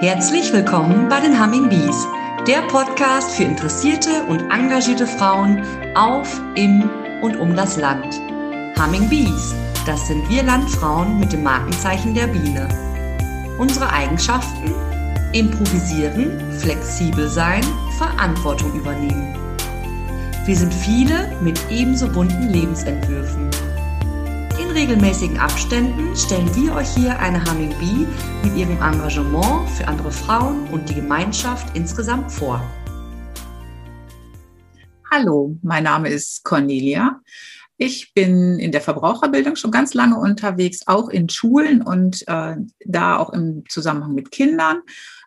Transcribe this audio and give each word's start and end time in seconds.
Herzlich 0.00 0.50
willkommen 0.50 1.10
bei 1.10 1.20
den 1.20 1.38
Humming 1.38 1.68
Bees, 1.68 2.06
der 2.46 2.62
Podcast 2.68 3.32
für 3.32 3.42
interessierte 3.42 4.24
und 4.30 4.40
engagierte 4.50 5.06
Frauen 5.06 5.62
auf, 5.94 6.40
im 6.54 6.88
und 7.20 7.36
um 7.36 7.54
das 7.54 7.76
Land. 7.76 8.18
Humming 8.80 9.10
Bees, 9.10 9.54
das 9.84 10.06
sind 10.06 10.26
wir 10.30 10.42
Landfrauen 10.42 11.20
mit 11.20 11.34
dem 11.34 11.42
Markenzeichen 11.42 12.14
der 12.14 12.28
Biene. 12.28 12.66
Unsere 13.58 13.92
Eigenschaften? 13.92 14.74
Improvisieren, 15.34 16.50
flexibel 16.50 17.28
sein, 17.28 17.62
Verantwortung 17.98 18.72
übernehmen. 18.72 19.36
Wir 20.46 20.56
sind 20.56 20.72
viele 20.72 21.30
mit 21.42 21.60
ebenso 21.68 22.08
bunten 22.08 22.48
Lebensentwürfen. 22.48 23.50
In 24.70 24.76
regelmäßigen 24.76 25.36
Abständen 25.36 26.14
stellen 26.14 26.48
wir 26.54 26.76
euch 26.76 26.94
hier 26.94 27.18
eine 27.18 27.44
Humming 27.44 27.74
Bee 27.80 28.06
mit 28.44 28.56
ihrem 28.56 28.80
Engagement 28.80 29.68
für 29.70 29.88
andere 29.88 30.12
Frauen 30.12 30.68
und 30.68 30.88
die 30.88 30.94
Gemeinschaft 30.94 31.76
insgesamt 31.76 32.30
vor. 32.30 32.62
Hallo, 35.10 35.56
mein 35.62 35.82
Name 35.82 36.08
ist 36.08 36.44
Cornelia. 36.44 37.20
Ich 37.78 38.14
bin 38.14 38.60
in 38.60 38.70
der 38.70 38.80
Verbraucherbildung 38.80 39.56
schon 39.56 39.72
ganz 39.72 39.92
lange 39.92 40.16
unterwegs, 40.16 40.86
auch 40.86 41.08
in 41.08 41.28
Schulen 41.28 41.82
und 41.82 42.22
äh, 42.28 42.54
da 42.84 43.16
auch 43.16 43.30
im 43.30 43.64
Zusammenhang 43.68 44.14
mit 44.14 44.30
Kindern 44.30 44.82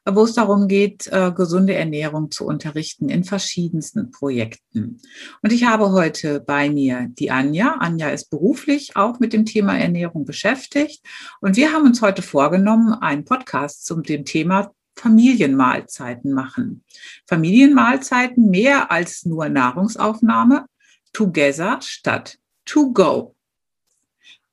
wo 0.06 0.24
es 0.24 0.34
darum 0.34 0.68
geht, 0.68 1.08
äh, 1.08 1.32
gesunde 1.32 1.74
Ernährung 1.74 2.32
zu 2.32 2.46
unterrichten 2.46 3.10
in 3.10 3.24
verschiedensten 3.24 4.12
Projekten. 4.12 5.00
Und 5.42 5.54
ich 5.54 5.66
habe 5.66 5.92
heute 5.92 6.42
bei 6.42 6.70
mir 6.70 7.08
die 7.10 7.32
Anja. 7.32 7.78
Anja 7.80 8.10
ist 8.10 8.30
beruflich 8.30 8.96
auch 8.96 9.20
mit 9.20 9.34
dem 9.34 9.46
Thema 9.46 9.78
Ernährung 9.78 10.26
beschäftigt. 10.26 11.06
Und 11.40 11.56
wir 11.56 11.72
haben 11.72 11.86
uns 11.86 12.02
heute 12.02 12.22
vorgenommen, 12.22 12.94
einen 12.94 13.26
Podcast 13.26 13.86
zum 13.86 14.04
dem 14.04 14.26
Thema 14.26 14.72
Familienmahlzeiten 14.96 16.34
machen. 16.34 16.84
Familienmahlzeiten 17.28 18.50
mehr 18.50 18.92
als 18.92 19.26
nur 19.26 19.50
Nahrungsaufnahme, 19.50 20.66
together 21.14 21.80
statt 21.82 22.38
to 22.66 22.92
go. 22.92 23.36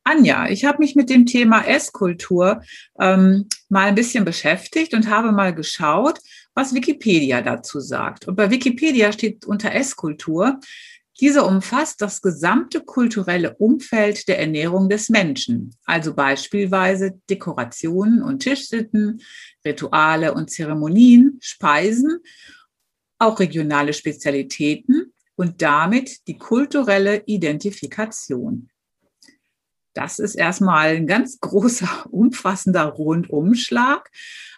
Anja, 0.05 0.49
ich 0.49 0.65
habe 0.65 0.79
mich 0.79 0.97
mit 0.97 1.11
dem 1.11 1.27
Thema 1.27 1.67
Esskultur 1.67 2.63
ähm, 2.99 3.49
mal 3.71 3.87
ein 3.87 3.95
bisschen 3.95 4.25
beschäftigt 4.25 4.95
und 4.95 5.09
habe 5.09 5.33
mal 5.33 5.55
geschaut, 5.55 6.19
was 6.55 6.75
Wikipedia 6.75 7.41
dazu 7.41 7.81
sagt. 7.81 8.29
Und 8.29 8.37
bei 8.37 8.51
Wikipedia 8.51 9.13
steht 9.13 9.47
unter 9.47 9.73
Esskultur, 9.73 10.59
diese 11.21 11.45
umfasst 11.45 12.01
das 12.01 12.23
gesamte 12.23 12.81
kulturelle 12.81 13.55
Umfeld 13.57 14.27
der 14.27 14.39
Ernährung 14.39 14.89
des 14.89 15.11
Menschen, 15.11 15.77
also 15.85 16.15
beispielsweise 16.15 17.21
Dekorationen 17.29 18.23
und 18.23 18.41
Tischsitten, 18.41 19.21
Rituale 19.65 20.33
und 20.33 20.51
Zeremonien, 20.51 21.39
Speisen, 21.41 22.21
auch 23.19 23.39
regionale 23.39 23.93
Spezialitäten 23.93 25.13
und 25.37 25.61
damit 25.61 26.27
die 26.27 26.39
kulturelle 26.39 27.23
Identifikation. 27.27 28.71
Das 29.95 30.19
ist 30.19 30.35
erstmal 30.35 30.97
ein 30.97 31.07
ganz 31.07 31.39
großer, 31.41 32.07
umfassender 32.11 32.85
Rundumschlag. 32.85 34.11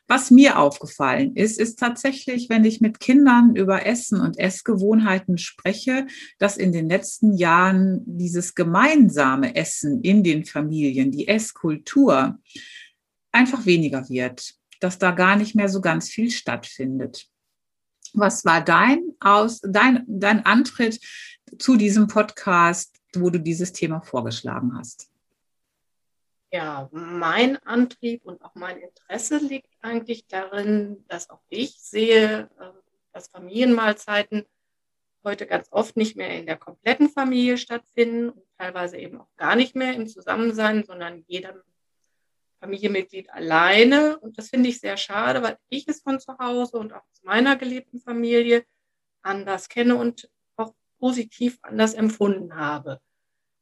Was 0.09 0.31
mir 0.31 0.59
aufgefallen 0.59 1.37
ist, 1.37 1.59
ist 1.59 1.79
tatsächlich, 1.79 2.51
wenn 2.51 2.65
ich 2.65 2.81
mit 2.81 3.01
Kindern 3.01 3.55
über 3.57 3.87
Essen 3.87 4.21
und 4.21 4.39
Essgewohnheiten 4.39 5.39
spreche, 5.39 6.07
dass 6.39 6.57
in 6.57 6.73
den 6.73 6.89
letzten 6.89 7.33
Jahren 7.35 8.03
dieses 8.05 8.55
gemeinsame 8.55 9.55
Essen 9.55 10.03
in 10.03 10.23
den 10.23 10.45
Familien, 10.45 11.13
die 11.13 11.29
Esskultur, 11.29 12.39
einfach 13.31 13.65
weniger 13.65 14.09
wird, 14.09 14.55
dass 14.81 14.99
da 14.99 15.13
gar 15.13 15.37
nicht 15.37 15.55
mehr 15.55 15.69
so 15.69 15.81
ganz 15.81 16.09
viel 16.09 16.31
stattfindet. 16.31 17.29
Was 18.13 18.45
war 18.45 18.63
dein, 18.63 19.01
aus, 19.21 19.61
dein, 19.63 20.05
dein 20.07 20.45
Antritt 20.45 21.01
zu 21.59 21.77
diesem 21.77 22.09
Podcast, 22.09 22.97
wo 23.15 23.31
du 23.31 23.41
dieses 23.41 23.73
Thema 23.73 24.03
vorgeschlagen 24.03 24.77
hast? 24.77 25.12
Ja, 26.55 26.91
mein 26.93 27.57
Antrieb 27.65 28.27
und 28.27 28.45
auch 28.45 28.55
mein 28.55 28.77
Interesse 28.77 29.39
liegt 29.39 29.73
eigentlich 29.81 30.27
darin, 30.27 31.03
dass 31.09 31.31
auch 31.31 31.41
ich 31.49 31.81
sehe, 31.81 32.51
ähm, 32.61 32.73
dass 33.13 33.29
Familienmahlzeiten 33.29 34.45
heute 35.25 35.47
ganz 35.47 35.69
oft 35.71 35.97
nicht 35.97 36.15
mehr 36.15 36.39
in 36.39 36.45
der 36.45 36.59
kompletten 36.59 37.09
Familie 37.09 37.57
stattfinden 37.57 38.29
und 38.29 38.45
teilweise 38.59 38.99
eben 38.99 39.19
auch 39.19 39.35
gar 39.37 39.57
nicht 39.57 39.75
mehr 39.75 39.95
im 39.95 40.07
Zusammensein, 40.07 40.85
sondern 40.85 41.25
jedem 41.27 41.63
Familienmitglied 42.61 43.31
alleine. 43.31 44.19
Und 44.19 44.37
das 44.37 44.51
finde 44.51 44.69
ich 44.69 44.79
sehr 44.79 44.99
schade, 44.99 45.43
weil 45.43 45.57
ich 45.71 45.89
es 45.89 46.03
von 46.03 46.21
zu 46.21 46.37
Hause 46.37 46.77
und 46.77 46.93
auch 46.93 47.05
aus 47.11 47.23
meiner 47.23 47.57
gelebten 47.57 47.99
Familie 47.99 48.67
anders 49.23 49.71
kenne 49.71 49.97
und 49.97 50.29
auch 50.57 50.75
positiv 50.99 51.59
anders 51.63 51.95
empfunden 51.95 52.57
habe. 52.57 53.01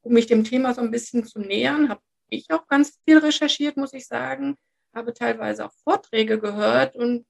Um 0.02 0.12
mich 0.12 0.26
dem 0.26 0.42
Thema 0.42 0.74
so 0.74 0.80
ein 0.80 0.90
bisschen 0.90 1.24
zu 1.24 1.38
nähern, 1.38 1.88
habe 1.88 2.00
ich 2.30 2.50
auch 2.50 2.66
ganz 2.66 2.98
viel 3.04 3.18
recherchiert, 3.18 3.76
muss 3.76 3.92
ich 3.92 4.06
sagen, 4.06 4.56
habe 4.94 5.12
teilweise 5.12 5.66
auch 5.66 5.72
Vorträge 5.84 6.38
gehört 6.38 6.96
und 6.96 7.26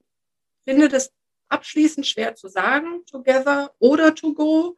finde 0.63 0.89
das 0.89 1.11
abschließend 1.49 2.07
schwer 2.07 2.35
zu 2.35 2.47
sagen, 2.47 3.05
together 3.05 3.73
oder 3.79 4.15
to 4.15 4.33
go. 4.33 4.77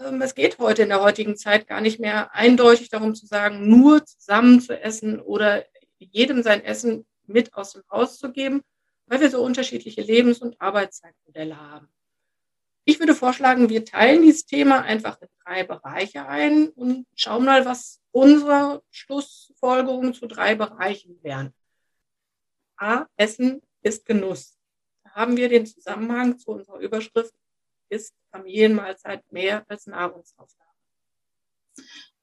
Ähm, 0.00 0.22
es 0.22 0.34
geht 0.34 0.58
heute 0.58 0.82
in 0.82 0.88
der 0.88 1.02
heutigen 1.02 1.36
Zeit 1.36 1.66
gar 1.66 1.80
nicht 1.80 2.00
mehr 2.00 2.34
eindeutig 2.34 2.88
darum 2.88 3.14
zu 3.14 3.26
sagen, 3.26 3.68
nur 3.68 4.04
zusammen 4.04 4.60
zu 4.60 4.80
essen 4.80 5.20
oder 5.20 5.64
jedem 5.98 6.42
sein 6.42 6.64
Essen 6.64 7.06
mit 7.26 7.54
aus 7.54 7.72
dem 7.72 7.82
Haus 7.90 8.18
zu 8.18 8.32
geben, 8.32 8.62
weil 9.06 9.20
wir 9.20 9.30
so 9.30 9.42
unterschiedliche 9.42 10.02
Lebens- 10.02 10.38
und 10.38 10.60
Arbeitszeitmodelle 10.60 11.60
haben. 11.60 11.88
Ich 12.88 12.98
würde 13.00 13.14
vorschlagen, 13.14 13.68
wir 13.68 13.84
teilen 13.84 14.22
dieses 14.22 14.46
Thema 14.46 14.80
einfach 14.80 15.20
in 15.20 15.28
drei 15.44 15.62
Bereiche 15.62 16.26
ein 16.26 16.70
und 16.70 17.06
schauen 17.14 17.44
mal, 17.44 17.66
was 17.66 18.00
unsere 18.12 18.82
Schlussfolgerungen 18.90 20.14
zu 20.14 20.26
drei 20.26 20.54
Bereichen 20.54 21.22
wären. 21.22 21.52
A, 22.78 23.04
Essen 23.18 23.60
ist 23.82 24.06
Genuss. 24.06 24.56
Da 25.04 25.10
haben 25.10 25.36
wir 25.36 25.50
den 25.50 25.66
Zusammenhang 25.66 26.38
zu 26.38 26.52
unserer 26.52 26.78
Überschrift, 26.78 27.34
ist 27.90 28.14
Familienmahlzeit 28.30 29.22
mehr 29.30 29.66
als 29.68 29.86
Nahrungsaufnahme. 29.86 30.72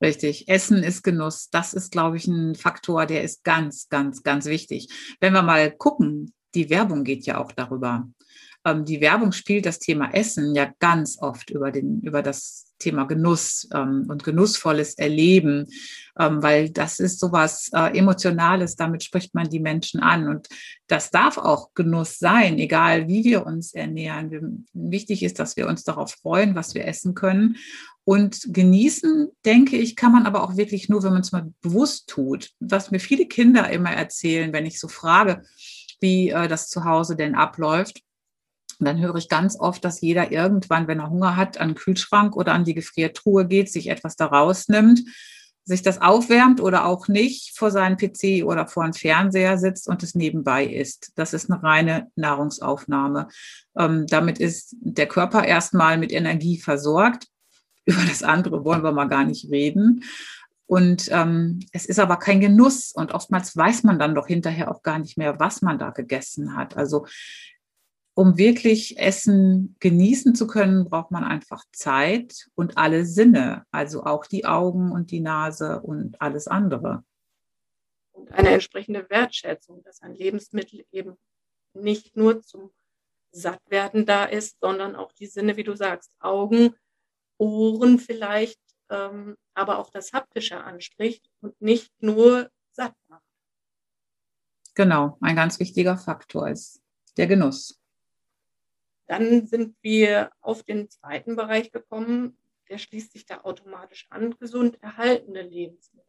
Richtig. 0.01 0.47
Essen 0.47 0.81
ist 0.81 1.03
Genuss. 1.03 1.51
Das 1.51 1.75
ist, 1.75 1.91
glaube 1.91 2.17
ich, 2.17 2.25
ein 2.25 2.55
Faktor, 2.55 3.05
der 3.05 3.21
ist 3.21 3.43
ganz, 3.43 3.87
ganz, 3.89 4.23
ganz 4.23 4.47
wichtig. 4.47 4.87
Wenn 5.19 5.33
wir 5.33 5.43
mal 5.43 5.69
gucken, 5.69 6.33
die 6.55 6.71
Werbung 6.71 7.03
geht 7.03 7.27
ja 7.27 7.37
auch 7.37 7.51
darüber 7.51 8.07
ähm, 8.65 8.83
die 8.83 8.99
Werbung 8.99 9.31
spielt 9.31 9.65
das 9.65 9.79
Thema 9.79 10.09
Essen 10.13 10.55
ja 10.55 10.71
ganz 10.79 11.17
oft 11.21 11.51
über, 11.51 11.71
den, 11.71 12.01
über 12.01 12.21
das 12.23 12.73
Thema 12.79 13.05
Genuss 13.05 13.69
ähm, 13.73 14.05
und 14.09 14.23
genussvolles 14.23 14.95
Erleben, 14.95 15.67
ähm, 16.19 16.41
weil 16.41 16.71
das 16.71 16.99
ist 16.99 17.19
sowas 17.19 17.69
äh, 17.73 17.97
Emotionales, 17.97 18.75
damit 18.75 19.03
spricht 19.03 19.35
man 19.35 19.49
die 19.49 19.59
Menschen 19.59 20.01
an. 20.01 20.27
Und 20.27 20.49
das 20.87 21.11
darf 21.11 21.37
auch 21.37 21.73
Genuss 21.75 22.17
sein, 22.17 22.57
egal 22.57 23.07
wie 23.07 23.23
wir 23.23 23.45
uns 23.45 23.73
ernähren. 23.73 24.31
Wir, 24.31 24.41
wichtig 24.73 25.23
ist, 25.23 25.39
dass 25.39 25.55
wir 25.55 25.67
uns 25.67 25.83
darauf 25.83 26.11
freuen, 26.11 26.55
was 26.55 26.73
wir 26.73 26.87
essen 26.87 27.13
können. 27.13 27.57
Und 28.03 28.53
genießen, 28.53 29.29
denke 29.45 29.77
ich, 29.77 29.95
kann 29.95 30.11
man 30.11 30.25
aber 30.25 30.43
auch 30.43 30.57
wirklich 30.57 30.89
nur, 30.89 31.03
wenn 31.03 31.13
man 31.13 31.21
es 31.21 31.31
mal 31.31 31.51
bewusst 31.61 32.07
tut. 32.07 32.51
Was 32.59 32.91
mir 32.91 32.99
viele 32.99 33.27
Kinder 33.27 33.69
immer 33.69 33.91
erzählen, 33.91 34.53
wenn 34.53 34.65
ich 34.65 34.79
so 34.79 34.87
frage, 34.87 35.43
wie 36.01 36.29
äh, 36.29 36.47
das 36.47 36.69
zu 36.69 36.83
Hause 36.83 37.15
denn 37.15 37.35
abläuft 37.35 38.01
und 38.79 38.85
dann 38.87 38.99
höre 38.99 39.15
ich 39.15 39.29
ganz 39.29 39.59
oft, 39.59 39.83
dass 39.85 40.01
jeder 40.01 40.31
irgendwann, 40.31 40.87
wenn 40.87 40.99
er 40.99 41.09
Hunger 41.09 41.35
hat, 41.35 41.57
an 41.57 41.69
den 41.69 41.75
Kühlschrank 41.75 42.35
oder 42.35 42.53
an 42.53 42.63
die 42.63 42.73
Gefriertruhe 42.73 43.47
geht, 43.47 43.71
sich 43.71 43.89
etwas 43.89 44.15
da 44.15 44.25
rausnimmt, 44.25 45.01
sich 45.63 45.81
das 45.81 46.01
aufwärmt 46.01 46.61
oder 46.61 46.85
auch 46.85 47.07
nicht 47.07 47.57
vor 47.57 47.71
seinem 47.71 47.97
PC 47.97 48.45
oder 48.45 48.67
vor 48.67 48.83
einem 48.83 48.93
Fernseher 48.93 49.57
sitzt 49.57 49.87
und 49.87 50.03
es 50.03 50.13
nebenbei 50.13 50.65
isst. 50.65 51.11
Das 51.15 51.33
ist 51.33 51.49
eine 51.49 51.61
reine 51.63 52.11
Nahrungsaufnahme. 52.15 53.27
Ähm, 53.77 54.05
damit 54.07 54.39
ist 54.39 54.75
der 54.79 55.07
Körper 55.07 55.43
erstmal 55.43 55.97
mit 55.97 56.11
Energie 56.11 56.59
versorgt. 56.59 57.27
Über 57.85 58.01
das 58.07 58.23
andere 58.23 58.63
wollen 58.63 58.83
wir 58.83 58.91
mal 58.91 59.07
gar 59.07 59.25
nicht 59.25 59.51
reden. 59.51 60.03
Und 60.67 61.09
ähm, 61.11 61.59
es 61.71 61.85
ist 61.85 61.99
aber 61.99 62.17
kein 62.17 62.41
Genuss 62.41 62.91
und 62.91 63.13
oftmals 63.13 63.55
weiß 63.55 63.83
man 63.83 63.99
dann 63.99 64.15
doch 64.15 64.27
hinterher 64.27 64.71
auch 64.71 64.81
gar 64.81 64.97
nicht 64.97 65.17
mehr, 65.17 65.39
was 65.39 65.61
man 65.61 65.77
da 65.77 65.91
gegessen 65.91 66.55
hat. 66.55 66.75
Also 66.75 67.05
um 68.15 68.37
wirklich 68.37 68.97
Essen 68.97 69.75
genießen 69.81 70.35
zu 70.35 70.47
können, 70.47 70.85
braucht 70.85 71.11
man 71.11 71.25
einfach 71.25 71.63
Zeit 71.73 72.47
und 72.55 72.77
alle 72.77 73.05
Sinne, 73.05 73.65
also 73.71 74.03
auch 74.03 74.25
die 74.25 74.45
Augen 74.45 74.91
und 74.91 75.11
die 75.11 75.19
Nase 75.19 75.81
und 75.81 76.19
alles 76.21 76.47
andere. 76.47 77.03
Und 78.13 78.31
eine 78.31 78.51
entsprechende 78.51 79.05
Wertschätzung, 79.09 79.83
dass 79.83 80.01
ein 80.01 80.15
Lebensmittel 80.15 80.85
eben 80.93 81.17
nicht 81.73 82.15
nur 82.15 82.41
zum 82.41 82.71
Sattwerden 83.31 84.05
da 84.05 84.23
ist, 84.23 84.61
sondern 84.61 84.95
auch 84.95 85.11
die 85.11 85.27
Sinne, 85.27 85.57
wie 85.57 85.65
du 85.65 85.75
sagst, 85.75 86.15
Augen, 86.19 86.73
Ohren 87.37 87.99
vielleicht, 87.99 88.61
ähm, 88.89 89.35
aber 89.53 89.77
auch 89.77 89.89
das 89.89 90.13
Haptische 90.13 90.63
anspricht 90.63 91.29
und 91.41 91.59
nicht 91.61 91.91
nur 92.01 92.49
satt 92.71 92.95
macht. 93.09 93.25
Genau, 94.73 95.17
ein 95.19 95.35
ganz 95.35 95.59
wichtiger 95.59 95.97
Faktor 95.97 96.47
ist 96.49 96.81
der 97.17 97.27
Genuss. 97.27 97.77
Dann 99.07 99.45
sind 99.45 99.75
wir 99.81 100.31
auf 100.41 100.63
den 100.63 100.89
zweiten 100.89 101.35
Bereich 101.35 101.71
gekommen, 101.71 102.37
der 102.69 102.77
schließt 102.77 103.13
sich 103.13 103.25
da 103.25 103.41
automatisch 103.41 104.07
an, 104.09 104.35
gesund 104.39 104.81
erhaltene 104.81 105.43
Lebensmittel. 105.43 106.05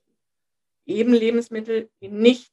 Eben 0.86 1.12
Lebensmittel, 1.12 1.90
die 2.00 2.08
nicht 2.08 2.52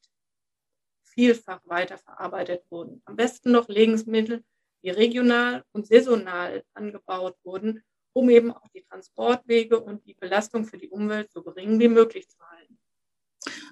vielfach 1.03 1.61
weiterverarbeitet 1.65 2.63
wurden. 2.69 3.01
Am 3.05 3.15
besten 3.15 3.51
noch 3.51 3.69
Lebensmittel, 3.69 4.43
die 4.83 4.89
regional 4.89 5.63
und 5.71 5.87
saisonal 5.87 6.63
angebaut 6.73 7.37
wurden, 7.43 7.83
um 8.13 8.29
eben 8.29 8.51
auch 8.51 8.67
die 8.69 8.83
Transportwege 8.83 9.79
und 9.79 10.05
die 10.05 10.15
Belastung 10.15 10.65
für 10.65 10.77
die 10.77 10.89
Umwelt 10.89 11.31
so 11.31 11.41
gering 11.43 11.79
wie 11.79 11.87
möglich 11.87 12.29
zu 12.29 12.39
halten. 12.39 12.77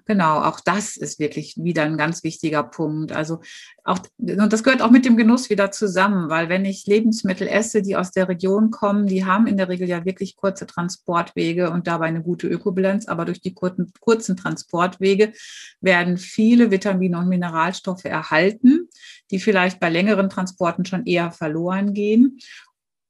Genau, 0.06 0.42
auch 0.42 0.60
das 0.60 0.98
ist 0.98 1.20
wirklich 1.20 1.56
wieder 1.58 1.84
ein 1.84 1.98
ganz 1.98 2.24
wichtiger 2.24 2.64
Punkt. 2.64 3.12
Also 3.12 3.42
auch, 3.84 4.00
und 4.18 4.54
das 4.54 4.64
gehört 4.64 4.82
auch 4.82 4.92
mit 4.92 5.06
dem 5.06 5.18
Genuss 5.18 5.50
wieder 5.50 5.72
zusammen, 5.72 6.30
weil 6.30 6.50
wenn 6.50 6.66
ich 6.66 6.86
Lebensmittel 6.86 7.48
esse, 7.48 7.82
die 7.82 7.96
aus 7.96 8.12
der 8.12 8.28
Region 8.30 8.72
kommen, 8.72 9.08
die 9.08 9.26
haben 9.26 9.48
in 9.48 9.58
der 9.58 9.70
Regel 9.70 9.88
ja 9.88 10.06
wirklich 10.06 10.36
kurze 10.36 10.68
Transportwege 10.68 11.72
und 11.72 11.88
dabei 11.88 12.08
eine 12.08 12.22
gute 12.22 12.48
Ökobilanz, 12.48 13.08
aber 13.08 13.26
durch 13.26 13.42
die 13.42 13.54
kurzen, 13.54 13.92
kurzen 14.00 14.38
Transportwege 14.38 15.34
werden 15.82 16.18
viele 16.18 16.72
Vitamine 16.72 17.18
und 17.18 17.30
Mineralstoffe 17.30 18.06
erhalten, 18.06 18.90
die 19.32 19.40
vielleicht 19.40 19.80
bei 19.80 19.90
längeren 19.90 20.30
Transporten 20.30 20.86
schon 20.86 21.06
eher 21.06 21.32
verloren 21.32 21.94
gehen. 21.94 22.40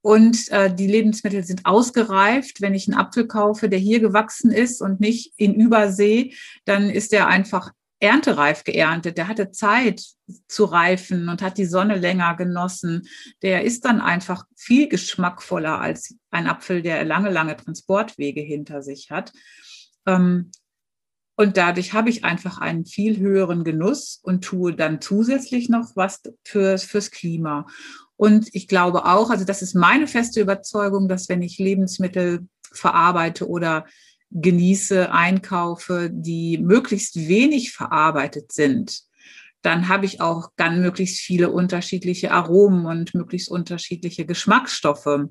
Und 0.02 0.50
äh, 0.50 0.74
die 0.74 0.88
Lebensmittel 0.88 1.44
sind 1.44 1.66
ausgereift. 1.66 2.62
Wenn 2.62 2.74
ich 2.74 2.88
einen 2.88 2.98
Apfel 2.98 3.28
kaufe, 3.28 3.70
der 3.70 3.80
hier 3.80 4.00
gewachsen 4.00 4.52
ist 4.52 4.82
und 4.82 5.00
nicht 5.00 5.34
in 5.38 5.54
Übersee, 5.54 6.34
dann 6.66 6.90
ist 6.90 7.12
der 7.12 7.28
einfach 7.28 7.72
erntereif 8.02 8.64
geerntet. 8.64 9.18
Der 9.18 9.28
hatte 9.28 9.52
Zeit 9.52 10.04
zu 10.48 10.66
reifen 10.66 11.30
und 11.30 11.42
hat 11.42 11.58
die 11.58 11.66
Sonne 11.66 11.96
länger 11.96 12.36
genossen. 12.36 13.08
Der 13.44 13.64
ist 13.64 13.86
dann 13.86 14.02
einfach 14.02 14.46
viel 14.56 14.90
geschmackvoller 14.90 15.80
als 15.80 16.16
ein 16.32 16.48
Apfel, 16.48 16.82
der 16.82 17.06
lange, 17.06 17.30
lange 17.30 17.56
Transportwege 17.56 18.42
hinter 18.42 18.82
sich 18.82 19.12
hat. 19.12 19.32
Ähm, 20.08 20.52
und 21.36 21.58
dadurch 21.58 21.94
habe 21.94 22.10
ich 22.10 22.24
einfach 22.24 22.60
einen 22.60 22.86
viel 22.86 23.18
höheren 23.18 23.64
Genuss 23.64 24.20
und 24.22 24.44
tue 24.44 24.76
dann 24.76 25.02
zusätzlich 25.02 25.70
noch 25.70 25.96
was 25.96 26.22
fürs, 26.44 26.84
fürs 26.84 27.10
Klima. 27.10 27.68
Und 28.22 28.50
ich 28.54 28.68
glaube 28.68 29.06
auch, 29.06 29.32
also 29.32 29.46
das 29.46 29.64
ist 29.64 29.74
meine 29.74 30.06
feste 30.06 30.42
Überzeugung, 30.42 31.08
dass 31.08 31.28
wenn 31.28 31.42
ich 31.42 31.58
Lebensmittel 31.58 32.48
verarbeite 32.72 33.50
oder 33.50 33.88
genieße, 34.30 35.12
einkaufe, 35.12 36.12
die 36.14 36.60
möglichst 36.60 37.16
wenig 37.16 37.72
verarbeitet 37.72 38.52
sind, 38.52 39.02
dann 39.64 39.88
habe 39.88 40.06
ich 40.06 40.22
auch 40.22 40.50
ganz 40.56 40.78
möglichst 40.78 41.18
viele 41.18 41.50
unterschiedliche 41.50 42.30
Aromen 42.30 42.86
und 42.86 43.16
möglichst 43.16 43.50
unterschiedliche 43.50 44.28
Geschmacksstoffe 44.28 45.26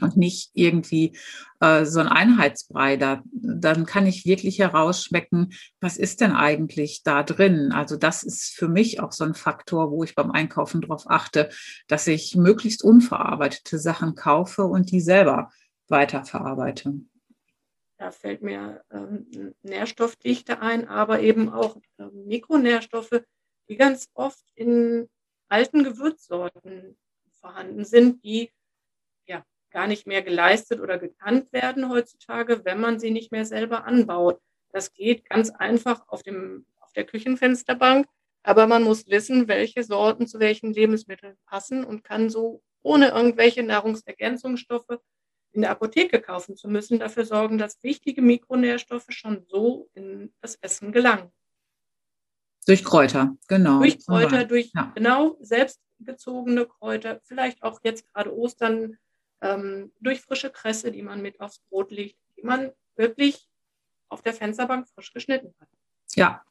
und 0.00 0.16
nicht 0.16 0.50
irgendwie 0.54 1.16
äh, 1.60 1.84
so 1.84 2.00
ein 2.00 2.08
Einheitsbrei. 2.08 2.96
Da, 2.96 3.22
dann 3.32 3.86
kann 3.86 4.06
ich 4.06 4.26
wirklich 4.26 4.58
herausschmecken, 4.58 5.52
was 5.80 5.96
ist 5.96 6.20
denn 6.20 6.32
eigentlich 6.32 7.02
da 7.02 7.22
drin. 7.22 7.72
Also 7.72 7.96
das 7.96 8.22
ist 8.22 8.54
für 8.54 8.68
mich 8.68 9.00
auch 9.00 9.12
so 9.12 9.24
ein 9.24 9.34
Faktor, 9.34 9.90
wo 9.90 10.04
ich 10.04 10.14
beim 10.14 10.30
Einkaufen 10.30 10.80
darauf 10.80 11.08
achte, 11.08 11.48
dass 11.88 12.06
ich 12.06 12.36
möglichst 12.36 12.84
unverarbeitete 12.84 13.78
Sachen 13.78 14.14
kaufe 14.14 14.64
und 14.64 14.90
die 14.90 15.00
selber 15.00 15.50
weiterverarbeite. 15.88 16.94
Da 17.98 18.10
fällt 18.10 18.42
mir 18.42 18.82
ähm, 18.90 19.54
Nährstoffdichte 19.62 20.60
ein, 20.60 20.86
aber 20.86 21.20
eben 21.20 21.48
auch 21.48 21.76
äh, 21.98 22.04
Mikronährstoffe, 22.12 23.22
die 23.68 23.76
ganz 23.76 24.10
oft 24.12 24.44
in 24.54 25.08
alten 25.48 25.82
Gewürzsorten 25.82 26.98
vorhanden 27.40 27.84
sind, 27.84 28.22
die 28.22 28.50
gar 29.76 29.86
nicht 29.86 30.06
mehr 30.06 30.22
geleistet 30.22 30.80
oder 30.80 30.96
gekannt 30.96 31.52
werden 31.52 31.90
heutzutage, 31.90 32.64
wenn 32.64 32.80
man 32.80 32.98
sie 32.98 33.10
nicht 33.10 33.30
mehr 33.30 33.44
selber 33.44 33.84
anbaut. 33.84 34.40
Das 34.72 34.94
geht 34.94 35.28
ganz 35.28 35.50
einfach 35.50 36.08
auf, 36.08 36.22
dem, 36.22 36.64
auf 36.80 36.94
der 36.94 37.04
Küchenfensterbank, 37.04 38.06
aber 38.42 38.66
man 38.66 38.84
muss 38.84 39.06
wissen, 39.06 39.48
welche 39.48 39.84
Sorten 39.84 40.26
zu 40.26 40.40
welchen 40.40 40.72
Lebensmitteln 40.72 41.36
passen 41.44 41.84
und 41.84 42.04
kann 42.04 42.30
so 42.30 42.62
ohne 42.80 43.08
irgendwelche 43.08 43.62
Nahrungsergänzungsstoffe 43.62 44.98
in 45.52 45.60
der 45.60 45.72
Apotheke 45.72 46.22
kaufen 46.22 46.56
zu 46.56 46.68
müssen, 46.68 46.98
dafür 46.98 47.26
sorgen, 47.26 47.58
dass 47.58 47.82
wichtige 47.82 48.22
Mikronährstoffe 48.22 49.10
schon 49.10 49.44
so 49.46 49.90
in 49.92 50.32
das 50.40 50.54
Essen 50.54 50.90
gelangen. 50.90 51.30
Durch 52.66 52.82
Kräuter, 52.82 53.36
genau. 53.46 53.80
Durch 53.80 54.02
Kräuter, 54.06 54.46
durch 54.46 54.70
ja. 54.74 54.90
genau 54.94 55.36
selbstgezogene 55.40 56.64
Kräuter, 56.64 57.20
vielleicht 57.24 57.62
auch 57.62 57.80
jetzt 57.84 58.10
gerade 58.10 58.34
Ostern 58.34 58.96
ähm, 59.46 59.92
durch 60.00 60.20
frische 60.20 60.50
Kresse, 60.50 60.90
die 60.90 61.02
man 61.02 61.22
mit 61.22 61.40
aufs 61.40 61.60
Brot 61.68 61.90
legt, 61.90 62.16
die 62.36 62.42
man 62.42 62.70
wirklich 62.96 63.48
auf 64.08 64.22
der 64.22 64.34
Fensterbank 64.34 64.86
frisch 64.88 65.12
geschnitten 65.12 65.54
hat. 65.60 65.68
Ja. 66.14 66.42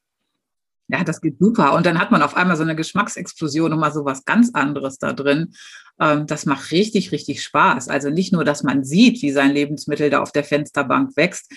Ja, 0.87 1.03
das 1.03 1.19
geht 1.19 1.39
super. 1.39 1.73
Und 1.73 1.87
dann 1.87 1.97
hat 1.97 2.11
man 2.11 2.21
auf 2.21 2.37
einmal 2.37 2.55
so 2.55 2.61
eine 2.61 2.75
Geschmacksexplosion 2.75 3.73
und 3.73 3.79
mal 3.79 3.91
so 3.91 4.05
was 4.05 4.23
ganz 4.23 4.51
anderes 4.53 4.99
da 4.99 5.13
drin. 5.13 5.55
Ähm, 5.99 6.27
das 6.27 6.45
macht 6.45 6.71
richtig, 6.71 7.11
richtig 7.11 7.41
Spaß. 7.41 7.87
Also 7.89 8.11
nicht 8.11 8.31
nur, 8.31 8.43
dass 8.45 8.61
man 8.61 8.83
sieht, 8.83 9.21
wie 9.23 9.31
sein 9.31 9.51
Lebensmittel 9.51 10.11
da 10.11 10.21
auf 10.21 10.31
der 10.31 10.43
Fensterbank 10.43 11.17
wächst, 11.17 11.51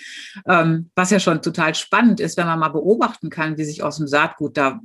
ähm, 0.47 0.89
was 0.95 1.11
ja 1.11 1.19
schon 1.19 1.43
total 1.43 1.75
spannend 1.75 2.19
ist, 2.19 2.37
wenn 2.37 2.47
man 2.47 2.57
mal 2.57 2.69
beobachten 2.69 3.29
kann, 3.29 3.57
wie 3.59 3.65
sich 3.65 3.83
aus 3.83 3.97
dem 3.97 4.07
Saatgut 4.07 4.57
da 4.57 4.79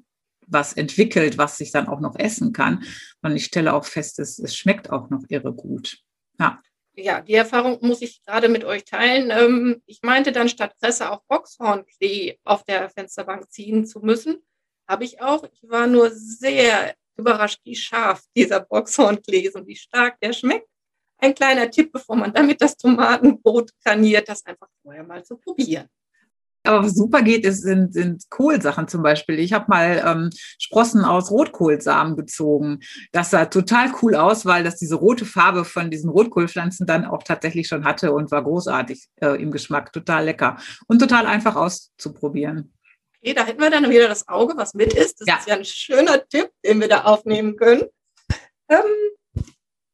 was 0.47 0.75
entwickelt, 0.75 1.39
was 1.39 1.57
sich 1.57 1.73
dann 1.73 1.89
auch 1.89 2.01
noch 2.01 2.17
essen 2.19 2.53
kann. 2.53 2.83
Und 3.23 3.35
ich 3.35 3.47
stelle 3.47 3.73
auch 3.73 3.87
fest, 3.87 4.19
es, 4.19 4.39
es 4.39 4.55
schmeckt 4.55 4.91
auch 4.91 5.09
noch 5.09 5.23
irre 5.29 5.55
gut. 5.55 6.04
Ja. 6.39 6.61
Ja, 6.97 7.21
die 7.21 7.35
Erfahrung 7.35 7.79
muss 7.81 8.03
ich 8.03 8.23
gerade 8.23 8.49
mit 8.49 8.65
euch 8.65 8.85
teilen. 8.85 9.31
Ähm, 9.33 9.83
ich 9.87 10.03
meinte 10.03 10.31
dann 10.31 10.49
statt 10.49 10.77
Presse 10.81 11.11
auch 11.11 11.25
Boxhornklee 11.27 12.39
auf 12.45 12.63
der 12.65 12.89
Fensterbank 12.89 13.51
ziehen 13.51 13.85
zu 13.85 13.99
müssen. 14.01 14.45
Habe 14.87 15.05
ich 15.05 15.21
auch. 15.21 15.43
Ich 15.45 15.69
war 15.69 15.89
nur 15.89 16.11
sehr 16.11 16.95
überrascht, 17.17 17.61
wie 17.65 17.75
scharf 17.75 18.23
dieser 18.37 18.61
Boxhornklee 18.61 19.41
ist 19.41 19.57
und 19.57 19.67
wie 19.67 19.77
stark 19.77 20.21
der 20.21 20.33
schmeckt. 20.33 20.69
Ein 21.19 21.35
kleiner 21.35 21.71
Tipp, 21.71 21.91
bevor 21.93 22.17
man 22.17 22.33
damit 22.33 22.61
das 22.61 22.77
Tomatenbrot 22.77 23.71
garniert, 23.85 24.29
das 24.29 24.45
einfach 24.47 24.69
vorher 24.83 25.05
mal 25.05 25.25
zu 25.25 25.37
probieren. 25.37 25.89
Aber 26.67 26.83
was 26.83 26.95
super 26.95 27.21
geht, 27.21 27.45
ist, 27.45 27.63
sind, 27.63 27.93
sind 27.93 28.31
Kohlsachen 28.31 28.89
zum 28.89 29.03
Beispiel. 29.03 29.39
Ich 29.39 29.53
habe 29.53 29.67
mal 29.69 30.03
ähm, 30.05 30.31
Sprossen 30.59 31.05
aus 31.05 31.31
Rotkohlsamen 31.31 32.17
gezogen. 32.17 32.81
Das 33.13 33.31
sah 33.31 33.45
total 33.45 33.93
cool 34.01 34.15
aus, 34.15 34.47
weil 34.47 34.65
das 34.65 34.77
diese 34.77 34.95
rote 34.95 35.27
Farbe 35.27 35.67
von 35.67 35.91
diesen 35.91 36.09
Rotkohlpflanzen 36.09 36.87
dann 36.87 37.05
auch 37.05 37.23
tatsächlich 37.23 37.69
schon 37.69 37.85
hatte 37.85 38.13
und 38.13 38.31
war 38.31 38.43
großartig 38.43 39.09
äh, 39.17 39.41
im 39.43 39.51
Geschmack, 39.51 39.93
total 39.93 40.25
lecker 40.25 40.57
und 40.87 41.01
total 41.01 41.27
einfach 41.27 41.55
auszuprobieren. 41.55 42.73
Okay, 43.21 43.35
da 43.35 43.45
hätten 43.45 43.61
wir 43.61 43.71
dann 43.71 43.91
wieder 43.91 44.09
das 44.09 44.27
Auge, 44.27 44.55
was 44.57 44.73
mit 44.73 44.95
ist. 44.95 45.21
Das 45.21 45.29
ja. 45.29 45.37
ist 45.37 45.49
ja 45.49 45.55
ein 45.57 45.65
schöner 45.67 46.27
Tipp, 46.27 46.49
den 46.65 46.81
wir 46.81 46.89
da 46.89 47.03
aufnehmen 47.03 47.57
können. 47.57 47.83
Ähm, 48.71 49.45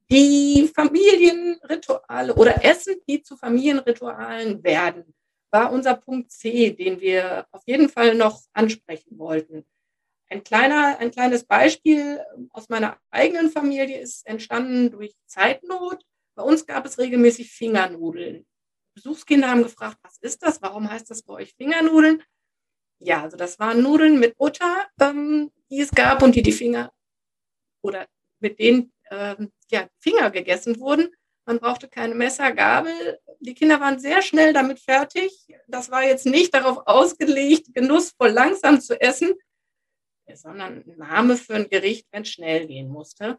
die 0.09 0.71
Familienrituale 0.73 2.35
oder 2.35 2.65
Essen, 2.65 2.95
die 3.09 3.23
zu 3.23 3.37
Familienritualen 3.37 4.63
werden 4.63 5.15
war 5.51 5.73
unser 5.73 5.95
Punkt 5.95 6.31
C, 6.31 6.71
den 6.71 7.01
wir 7.01 7.47
auf 7.51 7.63
jeden 7.67 7.89
Fall 7.89 8.15
noch 8.15 8.43
ansprechen 8.53 9.19
wollten. 9.19 9.65
Ein, 10.29 10.45
kleiner, 10.45 10.99
ein 10.99 11.11
kleines 11.11 11.45
Beispiel 11.45 12.21
aus 12.51 12.69
meiner 12.69 12.99
eigenen 13.11 13.51
Familie 13.51 14.01
ist 14.01 14.27
entstanden 14.27 14.91
durch 14.91 15.15
Zeitnot. 15.27 16.05
Bei 16.37 16.43
uns 16.45 16.67
gab 16.67 16.87
es 16.87 16.99
regelmäßig 16.99 17.51
Fingernudeln. 17.51 18.47
Besuchskinder 18.95 19.49
haben 19.49 19.63
gefragt, 19.63 19.99
was 20.03 20.19
ist 20.19 20.43
das? 20.43 20.63
Warum 20.63 20.91
heißt 20.91 21.11
das 21.11 21.23
bei 21.23 21.35
euch 21.35 21.55
Fingernudeln? 21.55 22.23
Ja, 23.01 23.23
also 23.23 23.37
das 23.37 23.59
waren 23.59 23.83
Nudeln 23.83 24.21
mit 24.21 24.37
Butter, 24.37 24.87
ähm, 25.01 25.51
die 25.71 25.81
es 25.81 25.91
gab 25.91 26.23
und 26.23 26.35
die 26.35 26.43
die 26.43 26.53
Finger 26.53 26.93
oder 27.83 28.07
mit 28.41 28.59
denen 28.59 28.93
ähm, 29.11 29.51
ja, 29.71 29.89
Finger 29.99 30.31
gegessen 30.31 30.79
wurden. 30.79 31.09
Man 31.47 31.59
brauchte 31.59 31.89
keine 31.89 32.15
Messer, 32.15 32.53
Gabel. 32.53 33.19
Die 33.41 33.55
Kinder 33.55 33.81
waren 33.81 33.99
sehr 33.99 34.21
schnell 34.21 34.53
damit 34.53 34.81
fertig. 34.81 35.47
Das 35.67 35.91
war 35.91 36.05
jetzt 36.05 36.27
nicht 36.27 36.53
darauf 36.53 36.87
ausgelegt, 36.87 37.73
genussvoll 37.73 38.29
langsam 38.29 38.81
zu 38.81 39.01
essen, 39.01 39.33
sondern 40.35 40.85
ein 40.87 40.99
Name 40.99 41.37
für 41.37 41.55
ein 41.55 41.69
Gericht, 41.69 42.07
wenn 42.13 42.23
es 42.23 42.29
schnell 42.29 42.67
gehen 42.67 42.89
musste. 42.89 43.39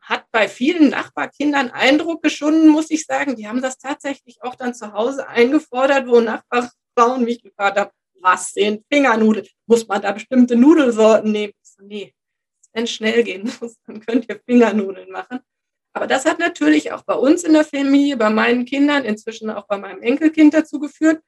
Hat 0.00 0.30
bei 0.32 0.48
vielen 0.48 0.88
Nachbarkindern 0.88 1.70
Eindruck 1.70 2.22
geschunden, 2.22 2.68
muss 2.70 2.90
ich 2.90 3.04
sagen. 3.04 3.36
Die 3.36 3.46
haben 3.46 3.60
das 3.60 3.76
tatsächlich 3.76 4.42
auch 4.42 4.54
dann 4.54 4.74
zu 4.74 4.94
Hause 4.94 5.28
eingefordert, 5.28 6.08
wo 6.08 6.20
Nachbarfrauen 6.20 7.24
mich 7.24 7.42
gefragt 7.42 7.78
haben, 7.78 7.90
was 8.22 8.52
sind 8.52 8.84
Fingernudeln? 8.90 9.46
Muss 9.66 9.86
man 9.86 10.00
da 10.00 10.12
bestimmte 10.12 10.56
Nudelsorten 10.56 11.32
nehmen? 11.32 11.52
Ich 11.62 11.70
so, 11.70 11.84
nee, 11.84 12.14
wenn 12.72 12.84
es 12.84 12.92
schnell 12.92 13.22
gehen 13.24 13.52
muss, 13.60 13.76
dann 13.86 14.00
könnt 14.00 14.26
ihr 14.28 14.40
Fingernudeln 14.44 15.10
machen. 15.10 15.40
Aber 15.92 16.06
das 16.06 16.24
hat 16.24 16.38
natürlich 16.38 16.92
auch 16.92 17.02
bei 17.02 17.14
uns 17.14 17.42
in 17.42 17.52
der 17.52 17.64
Familie, 17.64 18.16
bei 18.16 18.30
meinen 18.30 18.64
Kindern, 18.64 19.04
inzwischen 19.04 19.50
auch 19.50 19.66
bei 19.66 19.76
meinem 19.76 20.02
Enkelkind 20.02 20.54
dazu 20.54 20.78
geführt, 20.78 21.20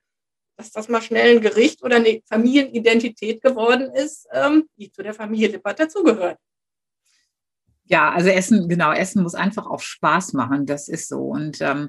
dass 0.57 0.71
das 0.71 0.89
mal 0.89 1.03
schnell 1.03 1.37
ein 1.37 1.41
Gericht 1.41 1.83
oder 1.83 1.97
eine 1.97 2.21
Familienidentität 2.29 3.43
geworden 3.43 3.91
ist, 3.93 4.29
ähm, 4.33 4.69
die 4.77 4.91
zu 4.93 5.03
der 5.03 5.15
Familie 5.15 5.49
Lippert 5.49 5.81
dazugehört. 5.81 6.39
Ja, 7.85 8.11
also 8.11 8.29
Essen, 8.29 8.69
genau, 8.69 8.93
Essen 8.93 9.23
muss 9.23 9.35
einfach 9.35 9.67
auch 9.67 9.81
Spaß 9.81 10.35
machen, 10.35 10.67
das 10.67 10.89
ist 10.89 11.09
so. 11.09 11.19
Und 11.19 11.61
ähm, 11.61 11.89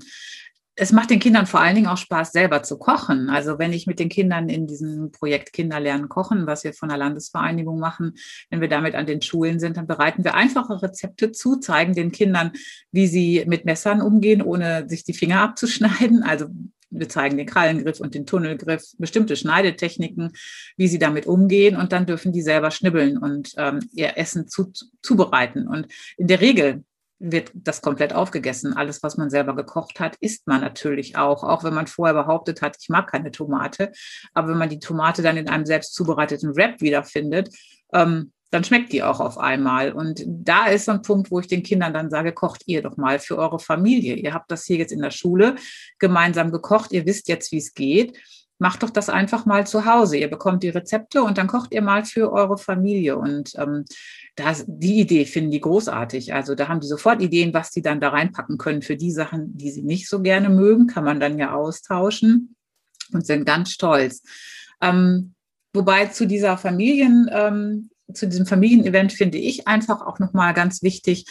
es 0.75 0.91
macht 0.91 1.11
den 1.11 1.19
Kindern 1.19 1.45
vor 1.45 1.59
allen 1.59 1.75
Dingen 1.75 1.87
auch 1.87 1.97
Spaß, 1.97 2.31
selber 2.31 2.63
zu 2.63 2.79
kochen. 2.79 3.29
Also 3.29 3.59
wenn 3.59 3.73
ich 3.73 3.85
mit 3.85 3.99
den 3.99 4.09
Kindern 4.09 4.49
in 4.49 4.65
diesem 4.65 5.11
Projekt 5.11 5.53
Kinder 5.53 5.79
lernen 5.79 6.09
kochen, 6.09 6.47
was 6.47 6.63
wir 6.63 6.73
von 6.73 6.89
der 6.89 6.97
Landesvereinigung 6.97 7.79
machen, 7.79 8.13
wenn 8.49 8.59
wir 8.59 8.67
damit 8.67 8.95
an 8.95 9.05
den 9.05 9.21
Schulen 9.21 9.59
sind, 9.59 9.77
dann 9.77 9.85
bereiten 9.85 10.23
wir 10.23 10.33
einfache 10.33 10.81
Rezepte 10.81 11.31
zu, 11.31 11.57
zeigen 11.57 11.93
den 11.93 12.11
Kindern, 12.11 12.53
wie 12.91 13.05
sie 13.05 13.43
mit 13.45 13.65
Messern 13.65 14.01
umgehen, 14.01 14.41
ohne 14.41 14.89
sich 14.89 15.03
die 15.03 15.13
Finger 15.13 15.41
abzuschneiden. 15.41 16.23
Also 16.23 16.47
wir 16.89 17.09
zeigen 17.09 17.37
den 17.37 17.47
Krallengriff 17.47 17.99
und 17.99 18.15
den 18.15 18.25
Tunnelgriff, 18.25 18.83
bestimmte 18.97 19.35
Schneidetechniken, 19.35 20.31
wie 20.77 20.87
sie 20.87 20.99
damit 20.99 21.27
umgehen 21.27 21.75
und 21.75 21.91
dann 21.91 22.05
dürfen 22.05 22.31
die 22.31 22.41
selber 22.41 22.71
schnibbeln 22.71 23.17
und 23.17 23.51
ähm, 23.57 23.79
ihr 23.93 24.17
Essen 24.17 24.47
zu, 24.47 24.71
zubereiten. 25.01 25.67
Und 25.67 25.87
in 26.17 26.27
der 26.27 26.41
Regel 26.41 26.83
wird 27.23 27.51
das 27.53 27.81
komplett 27.81 28.13
aufgegessen. 28.13 28.75
Alles, 28.75 29.01
was 29.01 29.15
man 29.17 29.29
selber 29.29 29.55
gekocht 29.55 29.99
hat, 29.99 30.17
isst 30.19 30.45
man 30.45 30.61
natürlich 30.61 31.15
auch, 31.15 31.43
auch 31.43 31.63
wenn 31.63 31.73
man 31.73 31.87
vorher 31.87 32.13
behauptet 32.13 32.61
hat, 32.61 32.75
ich 32.79 32.89
mag 32.89 33.09
keine 33.09 33.31
Tomate. 33.31 33.91
Aber 34.33 34.49
wenn 34.49 34.57
man 34.57 34.69
die 34.69 34.79
Tomate 34.79 35.21
dann 35.21 35.37
in 35.37 35.47
einem 35.47 35.65
selbst 35.65 35.93
zubereiteten 35.93 36.55
Wrap 36.55 36.81
wiederfindet, 36.81 37.49
ähm, 37.93 38.33
dann 38.51 38.63
schmeckt 38.63 38.91
die 38.91 39.01
auch 39.01 39.19
auf 39.19 39.37
einmal. 39.37 39.93
Und 39.93 40.23
da 40.27 40.67
ist 40.67 40.85
so 40.85 40.91
ein 40.91 41.01
Punkt, 41.01 41.31
wo 41.31 41.39
ich 41.39 41.47
den 41.47 41.63
Kindern 41.63 41.93
dann 41.93 42.09
sage, 42.09 42.33
kocht 42.33 42.63
ihr 42.65 42.83
doch 42.83 42.97
mal 42.97 43.19
für 43.19 43.37
eure 43.37 43.57
Familie. 43.57 44.15
Ihr 44.15 44.33
habt 44.33 44.51
das 44.51 44.65
hier 44.65 44.77
jetzt 44.77 44.91
in 44.91 45.01
der 45.01 45.11
Schule 45.11 45.55
gemeinsam 45.97 46.51
gekocht, 46.51 46.91
ihr 46.91 47.05
wisst 47.05 47.29
jetzt, 47.29 47.51
wie 47.51 47.57
es 47.57 47.73
geht. 47.73 48.19
Macht 48.59 48.83
doch 48.83 48.91
das 48.91 49.09
einfach 49.09 49.45
mal 49.45 49.65
zu 49.65 49.85
Hause. 49.85 50.17
Ihr 50.17 50.29
bekommt 50.29 50.61
die 50.61 50.69
Rezepte 50.69 51.23
und 51.23 51.37
dann 51.37 51.47
kocht 51.47 51.73
ihr 51.73 51.81
mal 51.81 52.05
für 52.05 52.31
eure 52.31 52.57
Familie. 52.57 53.17
Und 53.17 53.53
ähm, 53.57 53.85
das, 54.35 54.65
die 54.67 54.99
Idee 54.99 55.25
finden 55.25 55.51
die 55.51 55.59
großartig. 55.59 56.33
Also 56.33 56.55
da 56.55 56.67
haben 56.67 56.79
die 56.79 56.87
sofort 56.87 57.21
Ideen, 57.21 57.53
was 57.53 57.71
die 57.71 57.81
dann 57.81 58.01
da 58.01 58.09
reinpacken 58.09 58.57
können. 58.57 58.81
Für 58.81 58.95
die 58.95 59.11
Sachen, 59.11 59.55
die 59.55 59.69
sie 59.69 59.83
nicht 59.83 60.09
so 60.09 60.21
gerne 60.21 60.49
mögen, 60.49 60.87
kann 60.87 61.03
man 61.03 61.19
dann 61.19 61.37
ja 61.37 61.53
austauschen 61.53 62.55
und 63.11 63.25
sind 63.25 63.45
ganz 63.45 63.71
stolz. 63.71 64.23
Ähm, 64.81 65.35
wobei 65.73 66.07
zu 66.07 66.25
dieser 66.25 66.57
Familien, 66.57 67.29
ähm, 67.31 67.89
zu 68.13 68.27
diesem 68.27 68.45
Familienevent 68.45 69.13
finde 69.13 69.37
ich 69.37 69.67
einfach 69.67 70.01
auch 70.01 70.19
nochmal 70.19 70.53
ganz 70.53 70.81
wichtig, 70.81 71.25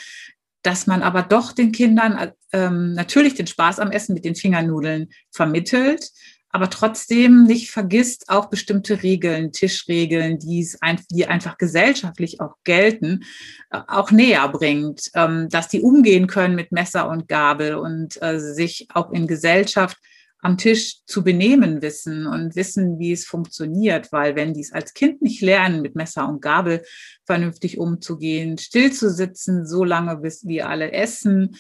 dass 0.63 0.87
man 0.87 1.03
aber 1.03 1.23
doch 1.23 1.53
den 1.53 1.73
Kindern 1.73 2.33
ähm, 2.53 2.95
natürlich 2.95 3.35
den 3.35 3.49
Spaß 3.49 3.81
am 3.81 3.91
Essen 3.91 4.15
mit 4.15 4.25
den 4.25 4.37
Fingernudeln 4.37 5.09
vermittelt, 5.33 6.11
aber 6.53 6.69
trotzdem 6.69 7.45
nicht 7.45 7.71
vergisst, 7.71 8.29
auch 8.29 8.51
bestimmte 8.51 9.03
Regeln, 9.03 9.53
Tischregeln, 9.53 10.39
die, 10.39 10.61
es 10.61 10.79
einfach 10.83 11.57
gesellschaftlich 11.57 12.41
auch 12.43 12.57
gelten, 12.63 13.25
äh, 13.71 13.81
auch 13.89 14.11
näher 14.11 14.47
bringt, 14.49 15.11
ähm, 15.15 15.49
dass 15.49 15.69
die 15.69 15.81
umgehen 15.81 16.27
können 16.27 16.55
mit 16.55 16.71
Messer 16.71 17.09
und 17.09 17.27
Gabel 17.27 17.75
und 17.75 18.23
äh, 18.23 18.39
sich 18.39 18.87
auch 18.93 19.13
in 19.13 19.27
Gesellschaft 19.27 19.97
am 20.43 20.59
Tisch 20.59 21.05
zu 21.07 21.25
benehmen 21.25 21.81
wissen 21.81 22.27
und 22.27 22.55
wissen, 22.55 22.99
wie 22.99 23.13
es 23.13 23.25
funktioniert, 23.25 24.13
weil 24.13 24.37
wenn 24.37 24.53
die 24.53 24.61
es 24.61 24.73
als 24.73 24.93
Kind 24.93 25.23
nicht 25.23 25.41
lernen, 25.41 25.81
mit 25.81 25.95
Messer 25.95 26.29
und 26.29 26.43
Gabel 26.43 26.83
vernünftig 27.25 27.79
umzugehen, 27.79 28.59
still 28.59 28.93
zu 28.93 29.09
sitzen, 29.09 29.67
so 29.67 29.85
lange 29.85 30.17
bis 30.17 30.47
wir 30.47 30.69
alle 30.69 30.93
essen, 30.93 31.57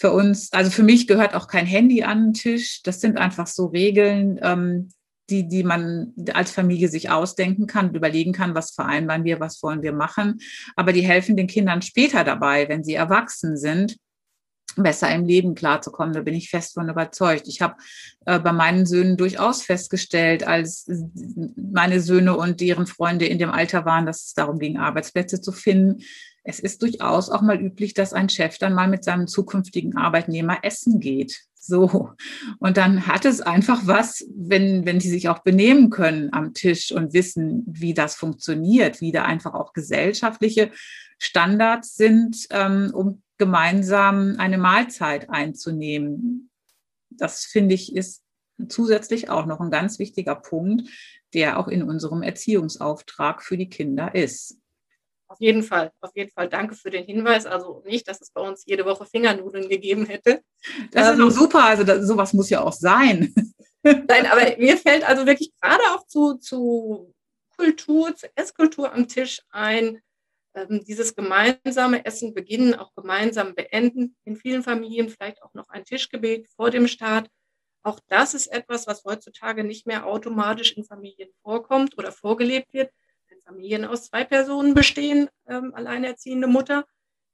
für 0.00 0.12
uns, 0.12 0.50
also 0.54 0.70
für 0.70 0.82
mich 0.82 1.06
gehört 1.06 1.34
auch 1.34 1.46
kein 1.46 1.66
Handy 1.66 2.02
an 2.04 2.28
den 2.28 2.32
Tisch. 2.32 2.80
Das 2.82 3.02
sind 3.02 3.18
einfach 3.18 3.46
so 3.46 3.66
Regeln, 3.66 4.40
ähm, 4.42 4.88
die, 5.28 5.46
die 5.46 5.62
man 5.62 6.14
als 6.32 6.52
Familie 6.52 6.88
sich 6.88 7.10
ausdenken 7.10 7.66
kann, 7.66 7.94
überlegen 7.94 8.32
kann, 8.32 8.54
was 8.54 8.70
vereinbaren 8.70 9.24
wir, 9.24 9.40
was 9.40 9.62
wollen 9.62 9.82
wir 9.82 9.92
machen. 9.92 10.38
Aber 10.74 10.94
die 10.94 11.02
helfen 11.02 11.36
den 11.36 11.48
Kindern 11.48 11.82
später 11.82 12.24
dabei, 12.24 12.66
wenn 12.70 12.82
sie 12.82 12.94
erwachsen 12.94 13.58
sind, 13.58 13.98
besser 14.74 15.14
im 15.14 15.26
Leben 15.26 15.54
klarzukommen. 15.54 16.14
Da 16.14 16.22
bin 16.22 16.34
ich 16.34 16.48
fest 16.48 16.72
von 16.72 16.88
überzeugt. 16.88 17.46
Ich 17.46 17.60
habe 17.60 17.74
äh, 18.24 18.38
bei 18.38 18.52
meinen 18.52 18.86
Söhnen 18.86 19.18
durchaus 19.18 19.62
festgestellt, 19.62 20.46
als 20.46 20.90
meine 21.56 22.00
Söhne 22.00 22.38
und 22.38 22.62
deren 22.62 22.86
Freunde 22.86 23.26
in 23.26 23.38
dem 23.38 23.50
Alter 23.50 23.84
waren, 23.84 24.06
dass 24.06 24.24
es 24.24 24.32
darum 24.32 24.58
ging, 24.58 24.78
Arbeitsplätze 24.78 25.42
zu 25.42 25.52
finden. 25.52 26.02
Es 26.42 26.60
ist 26.60 26.82
durchaus 26.82 27.28
auch 27.30 27.42
mal 27.42 27.60
üblich, 27.60 27.94
dass 27.94 28.12
ein 28.12 28.28
Chef 28.28 28.58
dann 28.58 28.74
mal 28.74 28.88
mit 28.88 29.04
seinem 29.04 29.26
zukünftigen 29.26 29.96
Arbeitnehmer 29.96 30.58
essen 30.62 31.00
geht. 31.00 31.42
So. 31.54 32.10
Und 32.58 32.78
dann 32.78 33.06
hat 33.06 33.26
es 33.26 33.42
einfach 33.42 33.82
was, 33.86 34.26
wenn, 34.34 34.86
wenn 34.86 34.98
die 34.98 35.10
sich 35.10 35.28
auch 35.28 35.40
benehmen 35.40 35.90
können 35.90 36.32
am 36.32 36.54
Tisch 36.54 36.90
und 36.90 37.12
wissen, 37.12 37.64
wie 37.66 37.92
das 37.92 38.14
funktioniert, 38.14 39.02
wie 39.02 39.12
da 39.12 39.24
einfach 39.24 39.52
auch 39.52 39.74
gesellschaftliche 39.74 40.70
Standards 41.18 41.96
sind, 41.96 42.46
ähm, 42.50 42.90
um 42.94 43.22
gemeinsam 43.36 44.36
eine 44.38 44.58
Mahlzeit 44.58 45.28
einzunehmen. 45.28 46.50
Das 47.10 47.44
finde 47.44 47.74
ich 47.74 47.94
ist 47.94 48.22
zusätzlich 48.68 49.28
auch 49.28 49.46
noch 49.46 49.60
ein 49.60 49.70
ganz 49.70 49.98
wichtiger 49.98 50.36
Punkt, 50.36 50.88
der 51.34 51.58
auch 51.58 51.68
in 51.68 51.82
unserem 51.82 52.22
Erziehungsauftrag 52.22 53.42
für 53.42 53.56
die 53.56 53.68
Kinder 53.68 54.14
ist. 54.14 54.59
Auf 55.30 55.38
jeden 55.38 55.62
Fall, 55.62 55.92
auf 56.00 56.10
jeden 56.16 56.32
Fall. 56.32 56.48
Danke 56.48 56.74
für 56.74 56.90
den 56.90 57.04
Hinweis. 57.04 57.46
Also 57.46 57.84
nicht, 57.86 58.08
dass 58.08 58.20
es 58.20 58.32
bei 58.32 58.40
uns 58.40 58.64
jede 58.66 58.84
Woche 58.84 59.06
Fingernudeln 59.06 59.68
gegeben 59.68 60.04
hätte. 60.06 60.42
Das 60.90 61.06
ähm, 61.06 61.12
ist 61.12 61.20
doch 61.20 61.30
super. 61.30 61.62
Also 61.62 61.84
das, 61.84 62.04
sowas 62.04 62.32
muss 62.32 62.50
ja 62.50 62.64
auch 62.64 62.72
sein. 62.72 63.32
Nein, 63.84 64.26
aber 64.26 64.56
mir 64.58 64.76
fällt 64.76 65.08
also 65.08 65.26
wirklich 65.26 65.52
gerade 65.60 65.84
auch 65.94 66.04
zu, 66.08 66.34
zu 66.38 67.14
Kultur, 67.56 68.16
zu 68.16 68.26
Esskultur 68.34 68.92
am 68.92 69.06
Tisch 69.06 69.40
ein, 69.50 70.00
ähm, 70.54 70.82
dieses 70.84 71.14
gemeinsame 71.14 72.04
Essen 72.04 72.34
beginnen, 72.34 72.74
auch 72.74 72.92
gemeinsam 72.96 73.54
beenden. 73.54 74.16
In 74.24 74.34
vielen 74.34 74.64
Familien 74.64 75.10
vielleicht 75.10 75.44
auch 75.44 75.54
noch 75.54 75.68
ein 75.68 75.84
Tischgebet 75.84 76.48
vor 76.56 76.70
dem 76.70 76.88
Start. 76.88 77.28
Auch 77.84 78.00
das 78.08 78.34
ist 78.34 78.48
etwas, 78.48 78.88
was 78.88 79.04
heutzutage 79.04 79.62
nicht 79.62 79.86
mehr 79.86 80.06
automatisch 80.06 80.72
in 80.72 80.84
Familien 80.84 81.30
vorkommt 81.44 81.96
oder 81.96 82.10
vorgelebt 82.10 82.74
wird. 82.74 82.90
Familien 83.50 83.84
aus 83.84 84.04
zwei 84.04 84.24
Personen 84.24 84.74
bestehen, 84.74 85.28
ähm, 85.48 85.74
alleinerziehende 85.74 86.46
Mutter, 86.46 86.86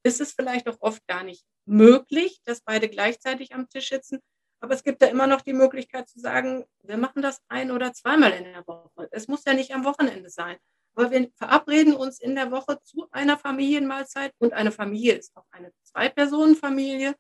ist 0.03 0.21
es 0.21 0.33
vielleicht 0.33 0.67
auch 0.67 0.79
oft 0.81 1.07
gar 1.07 1.23
nicht 1.23 1.45
möglich, 1.67 2.41
dass 2.45 2.63
beide 2.63 2.89
gleichzeitig 2.89 3.55
am 3.55 3.69
Tisch 3.69 3.91
sitzen. 3.91 4.21
Aber 4.61 4.73
es 4.73 4.83
gibt 4.83 5.03
da 5.03 5.07
immer 5.07 5.27
noch 5.27 5.43
die 5.43 5.53
Möglichkeit 5.53 6.09
zu 6.09 6.19
sagen, 6.19 6.65
wir 6.83 6.97
machen 6.97 7.21
das 7.21 7.43
ein 7.49 7.71
oder 7.71 7.93
zweimal 7.93 8.33
in 8.33 8.45
der 8.45 8.67
Woche. 8.67 9.09
Es 9.11 9.29
muss 9.29 9.45
ja 9.45 9.53
nicht 9.53 9.75
am 9.75 9.85
Wochenende 9.85 10.31
sein. 10.31 10.57
Aber 10.95 11.11
wir 11.11 11.31
verabreden 11.35 11.95
uns 11.95 12.19
in 12.19 12.35
der 12.35 12.51
Woche 12.51 12.81
zu 12.83 13.07
einer 13.11 13.37
Familienmahlzeit 13.37 14.33
und 14.39 14.55
eine 14.55 14.73
Familie 14.73 15.17
ist 15.17 15.37
auch 15.37 15.45
eine 15.51 15.71
Zwei-Personen-Familie 15.83 17.15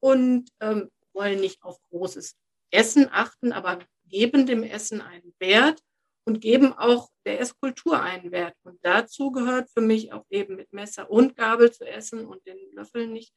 und 0.00 0.50
ähm, 0.60 0.90
wollen 1.14 1.40
nicht 1.40 1.62
auf 1.62 1.78
großes 1.88 2.36
Essen 2.70 3.08
achten, 3.10 3.52
aber 3.52 3.78
geben 4.04 4.44
dem 4.44 4.62
Essen 4.62 5.00
einen 5.00 5.32
Wert 5.38 5.82
und 6.24 6.40
geben 6.40 6.72
auch 6.72 7.10
der 7.24 7.40
Esskultur 7.40 8.00
einen 8.00 8.30
Wert. 8.30 8.54
Und 8.62 8.78
dazu 8.82 9.30
gehört 9.30 9.70
für 9.70 9.80
mich 9.80 10.12
auch 10.12 10.24
eben 10.30 10.56
mit 10.56 10.72
Messer 10.72 11.10
und 11.10 11.36
Gabel 11.36 11.70
zu 11.72 11.86
essen 11.86 12.26
und 12.26 12.46
den 12.46 12.58
Löffel 12.72 13.06
nicht 13.06 13.32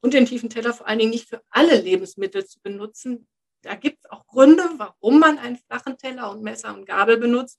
und 0.00 0.14
den 0.14 0.26
tiefen 0.26 0.50
Teller 0.50 0.72
vor 0.72 0.86
allen 0.86 0.98
Dingen 0.98 1.10
nicht 1.10 1.28
für 1.28 1.42
alle 1.50 1.80
Lebensmittel 1.80 2.46
zu 2.46 2.60
benutzen. 2.60 3.26
Da 3.62 3.74
gibt 3.74 3.98
es 4.04 4.10
auch 4.10 4.26
Gründe, 4.26 4.62
warum 4.76 5.18
man 5.18 5.38
einen 5.38 5.56
flachen 5.56 5.98
Teller 5.98 6.30
und 6.30 6.42
Messer 6.42 6.74
und 6.74 6.86
Gabel 6.86 7.16
benutzt. 7.16 7.58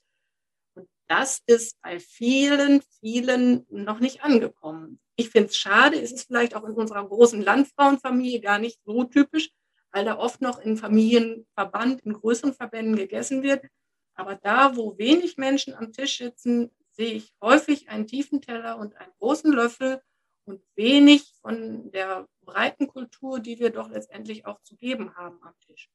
Das 1.08 1.42
ist 1.48 1.82
bei 1.82 2.00
vielen, 2.00 2.82
vielen 3.00 3.66
noch 3.70 4.00
nicht 4.00 4.24
angekommen. 4.24 5.00
Ich 5.16 5.30
finde 5.32 5.50
es 5.50 5.58
schade, 5.58 6.00
es 6.00 6.12
ist 6.12 6.28
vielleicht 6.28 6.56
auch 6.56 6.64
in 6.64 6.74
unserer 6.74 7.06
großen 7.06 7.42
Landfrauenfamilie 7.42 8.40
gar 8.40 8.60
nicht 8.60 8.80
so 8.86 9.04
typisch, 9.04 9.50
weil 9.92 10.06
da 10.06 10.18
oft 10.18 10.40
noch 10.40 10.60
in 10.60 10.78
Familienverband, 10.78 12.02
in 12.02 12.14
größeren 12.14 12.54
Verbänden 12.54 12.96
gegessen 12.96 13.44
wird. 13.44 13.66
Aber 14.20 14.36
da, 14.36 14.76
wo 14.76 14.98
wenig 14.98 15.38
Menschen 15.38 15.74
am 15.74 15.94
Tisch 15.94 16.18
sitzen, 16.18 16.72
sehe 16.92 17.14
ich 17.14 17.34
häufig 17.42 17.88
einen 17.88 18.06
tiefen 18.06 18.42
Teller 18.42 18.78
und 18.78 18.94
einen 18.98 19.14
großen 19.18 19.50
Löffel 19.50 20.02
und 20.44 20.62
wenig 20.76 21.32
von 21.42 21.90
der 21.92 22.28
breiten 22.42 22.88
Kultur, 22.88 23.40
die 23.40 23.60
wir 23.60 23.70
doch 23.70 23.90
letztendlich 23.90 24.46
auch 24.46 24.62
zu 24.64 24.76
geben 24.76 25.16
haben 25.16 25.40
am 25.42 25.54
Tisch. 25.66 25.90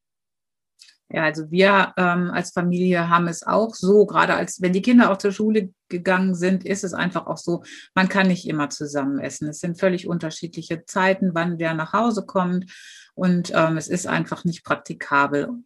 Ja, 1.10 1.24
also 1.24 1.50
wir 1.50 1.92
ähm, 1.98 2.30
als 2.30 2.52
Familie 2.52 3.10
haben 3.10 3.28
es 3.28 3.46
auch 3.46 3.74
so, 3.74 4.06
gerade 4.06 4.32
als 4.32 4.62
wenn 4.62 4.72
die 4.72 4.80
Kinder 4.80 5.12
auch 5.12 5.18
zur 5.18 5.32
Schule 5.32 5.74
gegangen 5.90 6.34
sind, 6.34 6.64
ist 6.64 6.82
es 6.82 6.94
einfach 6.94 7.26
auch 7.26 7.36
so, 7.36 7.62
man 7.94 8.08
kann 8.08 8.28
nicht 8.28 8.48
immer 8.48 8.70
zusammen 8.70 9.18
essen. 9.18 9.50
Es 9.50 9.60
sind 9.60 9.78
völlig 9.78 10.08
unterschiedliche 10.08 10.86
Zeiten, 10.86 11.34
wann 11.34 11.58
wer 11.58 11.74
nach 11.74 11.92
Hause 11.92 12.24
kommt 12.24 12.72
und 13.12 13.52
ähm, 13.54 13.76
es 13.76 13.88
ist 13.88 14.06
einfach 14.06 14.44
nicht 14.44 14.64
praktikabel. 14.64 15.62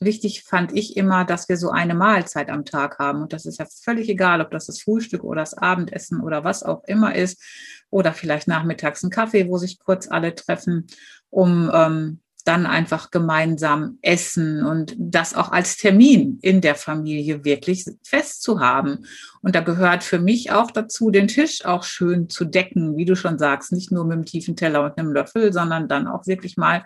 Wichtig 0.00 0.44
fand 0.44 0.76
ich 0.76 0.96
immer, 0.96 1.24
dass 1.24 1.48
wir 1.48 1.56
so 1.56 1.70
eine 1.70 1.94
Mahlzeit 1.94 2.50
am 2.50 2.64
Tag 2.64 2.98
haben. 2.98 3.22
Und 3.22 3.32
das 3.32 3.46
ist 3.46 3.58
ja 3.58 3.66
völlig 3.66 4.08
egal, 4.08 4.40
ob 4.40 4.50
das 4.50 4.66
das 4.66 4.80
Frühstück 4.80 5.24
oder 5.24 5.42
das 5.42 5.54
Abendessen 5.54 6.20
oder 6.20 6.44
was 6.44 6.62
auch 6.62 6.84
immer 6.84 7.14
ist. 7.14 7.42
Oder 7.90 8.12
vielleicht 8.12 8.48
nachmittags 8.48 9.02
ein 9.02 9.10
Kaffee, 9.10 9.48
wo 9.48 9.58
sich 9.58 9.78
kurz 9.78 10.08
alle 10.08 10.34
treffen, 10.34 10.86
um 11.30 11.70
ähm, 11.72 12.20
dann 12.48 12.64
einfach 12.64 13.10
gemeinsam 13.10 13.98
essen 14.00 14.64
und 14.64 14.96
das 14.98 15.34
auch 15.34 15.52
als 15.52 15.76
Termin 15.76 16.38
in 16.40 16.62
der 16.62 16.76
Familie 16.76 17.44
wirklich 17.44 17.84
festzuhaben. 18.02 19.04
Und 19.42 19.54
da 19.54 19.60
gehört 19.60 20.02
für 20.02 20.18
mich 20.18 20.50
auch 20.50 20.70
dazu, 20.70 21.10
den 21.10 21.28
Tisch 21.28 21.66
auch 21.66 21.82
schön 21.82 22.30
zu 22.30 22.46
decken, 22.46 22.96
wie 22.96 23.04
du 23.04 23.16
schon 23.16 23.38
sagst, 23.38 23.70
nicht 23.72 23.92
nur 23.92 24.04
mit 24.04 24.14
einem 24.14 24.24
tiefen 24.24 24.56
Teller 24.56 24.82
und 24.82 24.96
einem 24.96 25.12
Löffel, 25.12 25.52
sondern 25.52 25.88
dann 25.88 26.06
auch 26.06 26.26
wirklich 26.26 26.56
mal 26.56 26.84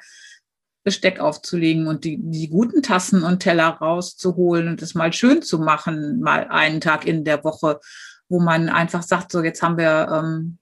Besteck 0.85 1.21
aufzulegen 1.21 1.87
und 1.87 2.05
die, 2.05 2.19
die 2.21 2.49
guten 2.49 2.83
Tassen 2.83 3.23
und 3.23 3.41
Teller 3.41 3.69
rauszuholen 3.69 4.69
und 4.69 4.83
es 4.83 4.95
mal 4.95 5.13
schön 5.13 5.43
zu 5.43 5.59
machen, 5.59 6.21
mal 6.21 6.49
einen 6.49 6.81
Tag 6.81 7.07
in 7.07 7.25
der 7.25 7.45
Woche, 7.45 7.81
wo 8.29 8.41
man 8.41 8.69
einfach 8.69 9.03
sagt, 9.03 9.33
so 9.33 9.43
jetzt 9.43 9.63
haben 9.63 9.79
wir 9.79 10.09
ähm, 10.11 10.59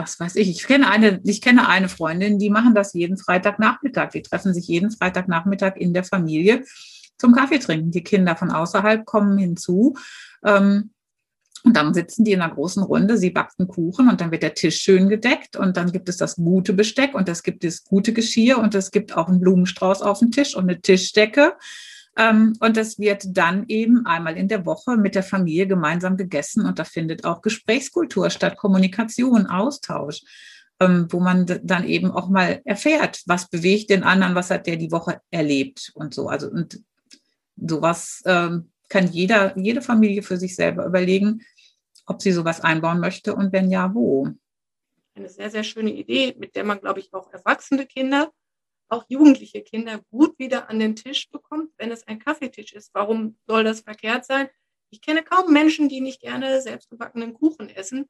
was 0.00 0.18
weiß 0.18 0.36
ich, 0.36 0.48
ich 0.48 0.66
kenne 0.66 0.88
eine, 0.88 1.20
ich 1.24 1.40
kenne 1.40 1.68
eine 1.68 1.88
Freundin, 1.88 2.38
die 2.38 2.50
machen 2.50 2.74
das 2.74 2.94
jeden 2.94 3.18
Freitagnachmittag. 3.18 4.10
Die 4.10 4.22
treffen 4.22 4.54
sich 4.54 4.66
jeden 4.66 4.90
Freitagnachmittag 4.90 5.76
in 5.76 5.92
der 5.92 6.04
Familie 6.04 6.64
zum 7.18 7.32
Kaffee 7.32 7.58
trinken. 7.58 7.90
Die 7.90 8.02
Kinder 8.02 8.34
von 8.34 8.50
außerhalb 8.50 9.04
kommen 9.04 9.38
hinzu. 9.38 9.96
Ähm, 10.44 10.92
und 11.64 11.76
dann 11.76 11.94
sitzen 11.94 12.24
die 12.24 12.32
in 12.32 12.40
einer 12.40 12.54
großen 12.54 12.82
Runde, 12.82 13.16
sie 13.18 13.30
backen 13.30 13.68
Kuchen 13.68 14.08
und 14.08 14.20
dann 14.20 14.30
wird 14.30 14.42
der 14.42 14.54
Tisch 14.54 14.78
schön 14.78 15.08
gedeckt 15.08 15.56
und 15.56 15.76
dann 15.76 15.92
gibt 15.92 16.08
es 16.08 16.16
das 16.16 16.36
gute 16.36 16.72
Besteck 16.72 17.14
und 17.14 17.28
es 17.28 17.42
gibt 17.42 17.64
das 17.64 17.84
gute 17.84 18.12
Geschirr 18.12 18.58
und 18.58 18.74
es 18.74 18.90
gibt 18.90 19.16
auch 19.16 19.28
einen 19.28 19.40
Blumenstrauß 19.40 20.02
auf 20.02 20.20
dem 20.20 20.30
Tisch 20.30 20.56
und 20.56 20.70
eine 20.70 20.80
Tischdecke 20.80 21.54
ähm, 22.16 22.54
und 22.60 22.76
das 22.76 22.98
wird 22.98 23.24
dann 23.28 23.64
eben 23.68 24.04
einmal 24.06 24.36
in 24.36 24.48
der 24.48 24.66
Woche 24.66 24.96
mit 24.96 25.14
der 25.14 25.22
Familie 25.22 25.66
gemeinsam 25.66 26.16
gegessen 26.16 26.66
und 26.66 26.78
da 26.78 26.84
findet 26.84 27.24
auch 27.24 27.40
Gesprächskultur 27.40 28.30
statt, 28.30 28.56
Kommunikation, 28.56 29.46
Austausch, 29.46 30.22
ähm, 30.80 31.06
wo 31.10 31.20
man 31.20 31.46
dann 31.62 31.84
eben 31.84 32.10
auch 32.10 32.28
mal 32.28 32.60
erfährt, 32.64 33.22
was 33.26 33.48
bewegt 33.48 33.90
den 33.90 34.02
anderen, 34.02 34.34
was 34.34 34.50
hat 34.50 34.66
der 34.66 34.76
die 34.76 34.90
Woche 34.90 35.20
erlebt 35.30 35.92
und 35.94 36.12
so. 36.14 36.28
Also 36.28 36.48
und 36.48 36.80
sowas 37.56 38.22
ähm, 38.26 38.70
kann 38.90 39.10
jeder, 39.10 39.56
jede 39.56 39.80
Familie 39.80 40.22
für 40.22 40.36
sich 40.36 40.54
selber 40.54 40.84
überlegen, 40.84 41.42
ob 42.04 42.20
sie 42.20 42.32
sowas 42.32 42.60
einbauen 42.60 43.00
möchte 43.00 43.34
und 43.34 43.52
wenn 43.52 43.70
ja, 43.70 43.94
wo. 43.94 44.28
Eine 45.14 45.30
sehr, 45.30 45.50
sehr 45.50 45.64
schöne 45.64 45.92
Idee, 45.92 46.34
mit 46.38 46.54
der 46.54 46.64
man, 46.64 46.80
glaube 46.80 47.00
ich, 47.00 47.14
auch 47.14 47.32
erwachsene 47.32 47.86
Kinder 47.86 48.30
auch 48.90 49.04
jugendliche 49.08 49.62
Kinder 49.62 50.00
gut 50.10 50.38
wieder 50.38 50.68
an 50.68 50.78
den 50.78 50.96
Tisch 50.96 51.30
bekommt, 51.30 51.72
wenn 51.78 51.90
es 51.90 52.06
ein 52.06 52.18
Kaffeetisch 52.18 52.72
ist. 52.72 52.90
Warum 52.92 53.36
soll 53.46 53.64
das 53.64 53.80
verkehrt 53.80 54.26
sein? 54.26 54.48
Ich 54.90 55.00
kenne 55.00 55.22
kaum 55.22 55.52
Menschen, 55.52 55.88
die 55.88 56.00
nicht 56.00 56.20
gerne 56.20 56.60
selbstgebackenen 56.60 57.34
Kuchen 57.34 57.68
essen. 57.68 58.08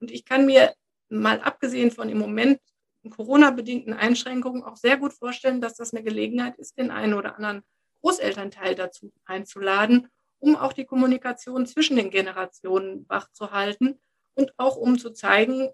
Und 0.00 0.10
ich 0.10 0.24
kann 0.24 0.46
mir 0.46 0.72
mal 1.08 1.40
abgesehen 1.40 1.90
von 1.90 2.08
im 2.08 2.18
Moment 2.18 2.60
Corona-bedingten 3.08 3.94
Einschränkungen 3.94 4.62
auch 4.62 4.76
sehr 4.76 4.98
gut 4.98 5.12
vorstellen, 5.12 5.60
dass 5.60 5.74
das 5.74 5.92
eine 5.92 6.04
Gelegenheit 6.04 6.56
ist, 6.58 6.78
den 6.78 6.90
einen 6.90 7.14
oder 7.14 7.36
anderen 7.36 7.62
Großelternteil 8.02 8.74
dazu 8.74 9.10
einzuladen, 9.24 10.08
um 10.40 10.56
auch 10.56 10.72
die 10.72 10.84
Kommunikation 10.84 11.66
zwischen 11.66 11.96
den 11.96 12.10
Generationen 12.10 13.06
wach 13.08 13.30
zu 13.32 13.52
halten 13.52 14.00
und 14.34 14.52
auch 14.56 14.76
um 14.76 14.98
zu 14.98 15.10
zeigen, 15.10 15.68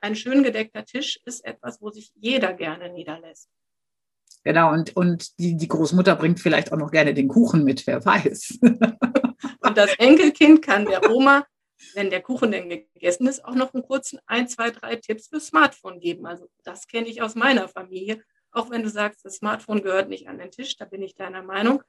ein 0.00 0.16
schön 0.16 0.42
gedeckter 0.42 0.84
Tisch 0.84 1.20
ist 1.24 1.44
etwas, 1.44 1.80
wo 1.80 1.90
sich 1.90 2.10
jeder 2.16 2.54
gerne 2.54 2.90
niederlässt. 2.90 3.48
Genau, 4.42 4.72
und, 4.72 4.96
und 4.96 5.38
die, 5.38 5.56
die 5.56 5.68
Großmutter 5.68 6.16
bringt 6.16 6.40
vielleicht 6.40 6.72
auch 6.72 6.78
noch 6.78 6.90
gerne 6.90 7.12
den 7.12 7.28
Kuchen 7.28 7.62
mit, 7.62 7.86
wer 7.86 8.04
weiß. 8.04 8.58
und 8.62 9.76
das 9.76 9.94
Enkelkind 9.98 10.62
kann 10.62 10.86
der 10.86 11.10
Oma, 11.10 11.44
wenn 11.94 12.08
der 12.08 12.22
Kuchen 12.22 12.50
denn 12.50 12.70
gegessen 12.70 13.26
ist, 13.26 13.44
auch 13.44 13.54
noch 13.54 13.74
einen 13.74 13.82
kurzen 13.82 14.18
ein, 14.26 14.48
zwei, 14.48 14.70
drei 14.70 14.96
Tipps 14.96 15.28
für 15.28 15.40
Smartphone 15.40 16.00
geben. 16.00 16.24
Also 16.26 16.48
das 16.64 16.86
kenne 16.86 17.08
ich 17.08 17.20
aus 17.20 17.34
meiner 17.34 17.68
Familie. 17.68 18.22
Auch 18.50 18.70
wenn 18.70 18.82
du 18.82 18.88
sagst, 18.88 19.24
das 19.24 19.36
Smartphone 19.36 19.82
gehört 19.82 20.08
nicht 20.08 20.28
an 20.28 20.38
den 20.38 20.50
Tisch, 20.50 20.76
da 20.76 20.86
bin 20.86 21.02
ich 21.02 21.14
deiner 21.14 21.42
Meinung. 21.42 21.82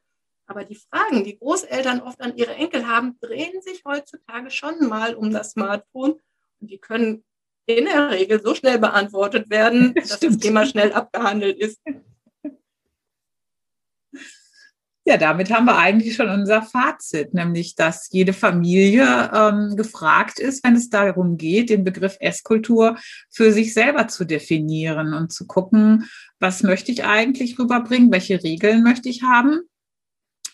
Aber 0.48 0.66
die 0.66 0.76
Fragen, 0.76 1.24
die 1.24 1.38
Großeltern 1.38 2.02
oft 2.02 2.22
an 2.22 2.36
ihre 2.36 2.56
Enkel 2.56 2.88
haben, 2.88 3.18
drehen 3.22 3.62
sich 3.62 3.84
heutzutage 3.86 4.52
schon 4.52 4.88
mal 4.88 5.16
um 5.16 5.32
das 5.32 5.52
Smartphone. 5.52 6.20
Und 6.60 6.72
die 6.72 6.78
können 6.78 7.24
in 7.66 7.86
der 7.86 8.12
Regel 8.12 8.42
so 8.42 8.56
schnell 8.56 8.80
beantwortet 8.80 9.50
werden, 9.50 9.94
dass 9.96 10.18
Stimmt. 10.18 10.36
das 10.36 10.42
Thema 10.42 10.66
schnell 10.66 10.94
abgehandelt 10.94 11.58
ist. 11.58 11.80
Ja, 15.04 15.18
damit 15.18 15.52
haben 15.52 15.66
wir 15.66 15.78
eigentlich 15.78 16.16
schon 16.16 16.30
unser 16.30 16.62
Fazit, 16.62 17.34
nämlich 17.34 17.76
dass 17.76 18.10
jede 18.12 18.34
Familie 18.34 19.32
ähm, 19.34 19.76
gefragt 19.76 20.38
ist, 20.38 20.64
wenn 20.64 20.76
es 20.76 20.92
darum 20.92 21.38
geht, 21.38 21.72
den 21.72 21.84
Begriff 21.84 22.18
Esskultur 22.20 22.98
für 23.32 23.52
sich 23.52 23.74
selber 23.74 24.08
zu 24.08 24.26
definieren 24.26 25.16
und 25.16 25.34
zu 25.34 25.48
gucken, 25.48 26.08
was 26.40 26.62
möchte 26.62 26.92
ich 26.92 27.04
eigentlich 27.04 27.58
rüberbringen, 27.58 28.12
welche 28.12 28.44
Regeln 28.44 28.84
möchte 28.84 29.10
ich 29.10 29.24
haben, 29.24 29.62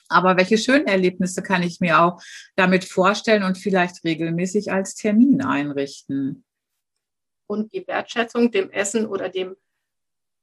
aber 0.10 0.38
welche 0.38 0.58
schönen 0.58 0.88
Erlebnisse 0.88 1.42
kann 1.42 1.64
ich 1.64 1.80
mir 1.80 2.02
auch 2.02 2.22
damit 2.56 2.86
vorstellen 2.86 3.44
und 3.44 3.58
vielleicht 3.58 4.04
regelmäßig 4.04 4.72
als 4.72 4.96
Termin 4.96 5.42
einrichten. 5.42 6.44
Und 7.48 7.74
die 7.74 7.88
Wertschätzung 7.88 8.52
dem 8.52 8.72
Essen 8.72 9.06
oder 9.06 9.30
dem 9.30 9.56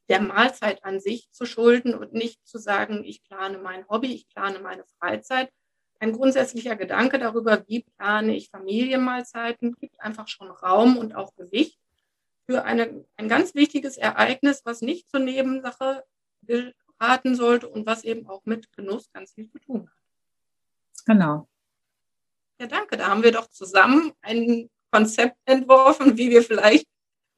der 0.09 0.21
Mahlzeit 0.21 0.85
an 0.85 1.01
sich 1.01 1.31
zu 1.31 1.47
schulden 1.47 1.95
und 1.95 2.13
nicht 2.13 2.47
zu 2.47 2.59
sagen, 2.59 3.05
ich 3.05 3.23
plane 3.25 3.59
mein 3.59 3.89
Hobby, 3.89 4.13
ich 4.13 4.29
plane 4.29 4.59
meine 4.59 4.85
Freizeit. 4.99 5.51
Ein 5.99 6.13
grundsätzlicher 6.13 6.77
Gedanke 6.77 7.19
darüber, 7.19 7.65
wie 7.67 7.85
plane 7.97 8.37
ich 8.37 8.51
Familienmahlzeiten, 8.51 9.75
gibt 9.77 10.01
einfach 10.01 10.29
schon 10.29 10.51
Raum 10.51 10.99
und 10.99 11.15
auch 11.15 11.35
Gewicht 11.37 11.79
für 12.47 12.65
eine, 12.65 13.07
ein 13.17 13.29
ganz 13.29 13.55
wichtiges 13.55 13.97
Ereignis, 13.97 14.63
was 14.65 14.83
nicht 14.83 15.09
zur 15.11 15.21
Nebensache 15.21 16.05
geraten 17.05 17.35
sollte 17.35 17.69
und 17.69 17.87
was 17.87 18.05
eben 18.05 18.27
auch 18.29 18.43
mit 18.45 18.73
Genuss 18.73 19.11
ganz 19.13 19.33
viel 19.33 19.49
zu 19.49 19.59
tun 19.59 19.89
hat. 19.89 19.97
Genau. 21.07 21.49
Ja, 22.61 22.67
danke. 22.67 22.97
Da 22.97 23.09
haben 23.09 23.23
wir 23.23 23.33
doch 23.33 23.49
zusammen 23.49 24.13
ein 24.23 24.71
Konzept 24.91 25.37
entworfen, 25.45 26.17
wie 26.17 26.31
wir 26.31 26.43
vielleicht 26.43 26.87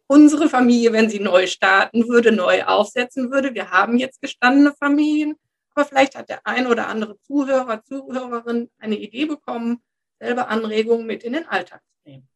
unsere 0.06 0.48
Familie, 0.48 0.92
wenn 0.92 1.10
sie 1.10 1.18
neu 1.18 1.46
starten 1.46 2.06
würde, 2.08 2.30
neu 2.30 2.62
aufsetzen 2.64 3.30
würde. 3.32 3.54
Wir 3.54 3.70
haben 3.70 3.98
jetzt 3.98 4.20
gestandene 4.20 4.72
Familien, 4.72 5.36
aber 5.74 5.84
vielleicht 5.84 6.16
hat 6.16 6.28
der 6.28 6.46
ein 6.46 6.66
oder 6.66 6.86
andere 6.88 7.18
Zuhörer, 7.20 7.82
Zuhörerin 7.82 8.70
eine 8.78 8.96
Idee 8.96 9.24
bekommen, 9.24 9.82
selber 10.20 10.48
Anregungen 10.48 11.06
mit 11.06 11.24
in 11.24 11.32
den 11.32 11.46
Alltag 11.46 11.80
zu 11.80 12.10
nehmen. 12.10 12.28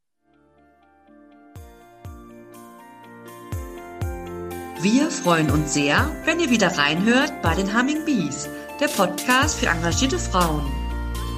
Wir 4.82 5.10
freuen 5.10 5.50
uns 5.50 5.74
sehr, 5.74 6.10
wenn 6.24 6.40
ihr 6.40 6.48
wieder 6.48 6.78
reinhört 6.78 7.42
bei 7.42 7.54
den 7.54 7.76
Humming 7.76 8.06
Bees, 8.06 8.48
der 8.80 8.88
Podcast 8.88 9.58
für 9.58 9.66
engagierte 9.66 10.18
Frauen. 10.18 10.72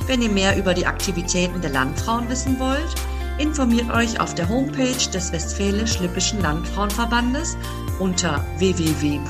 Wenn 0.07 0.22
ihr 0.22 0.28
mehr 0.28 0.57
über 0.57 0.74
die 0.74 0.87
Aktivitäten 0.87 1.61
der 1.61 1.70
Landfrauen 1.70 2.28
wissen 2.28 2.61
wollt, 2.61 2.94
informiert 3.38 3.90
euch 3.90 4.20
auf 4.20 4.37
der 4.37 4.48
Homepage 4.48 5.11
des 5.12 5.33
Westfälisch-Lippischen 5.33 6.40
Landfrauenverbandes 6.40 7.57
unter 7.98 8.44
www.wllv.de. 8.59 9.22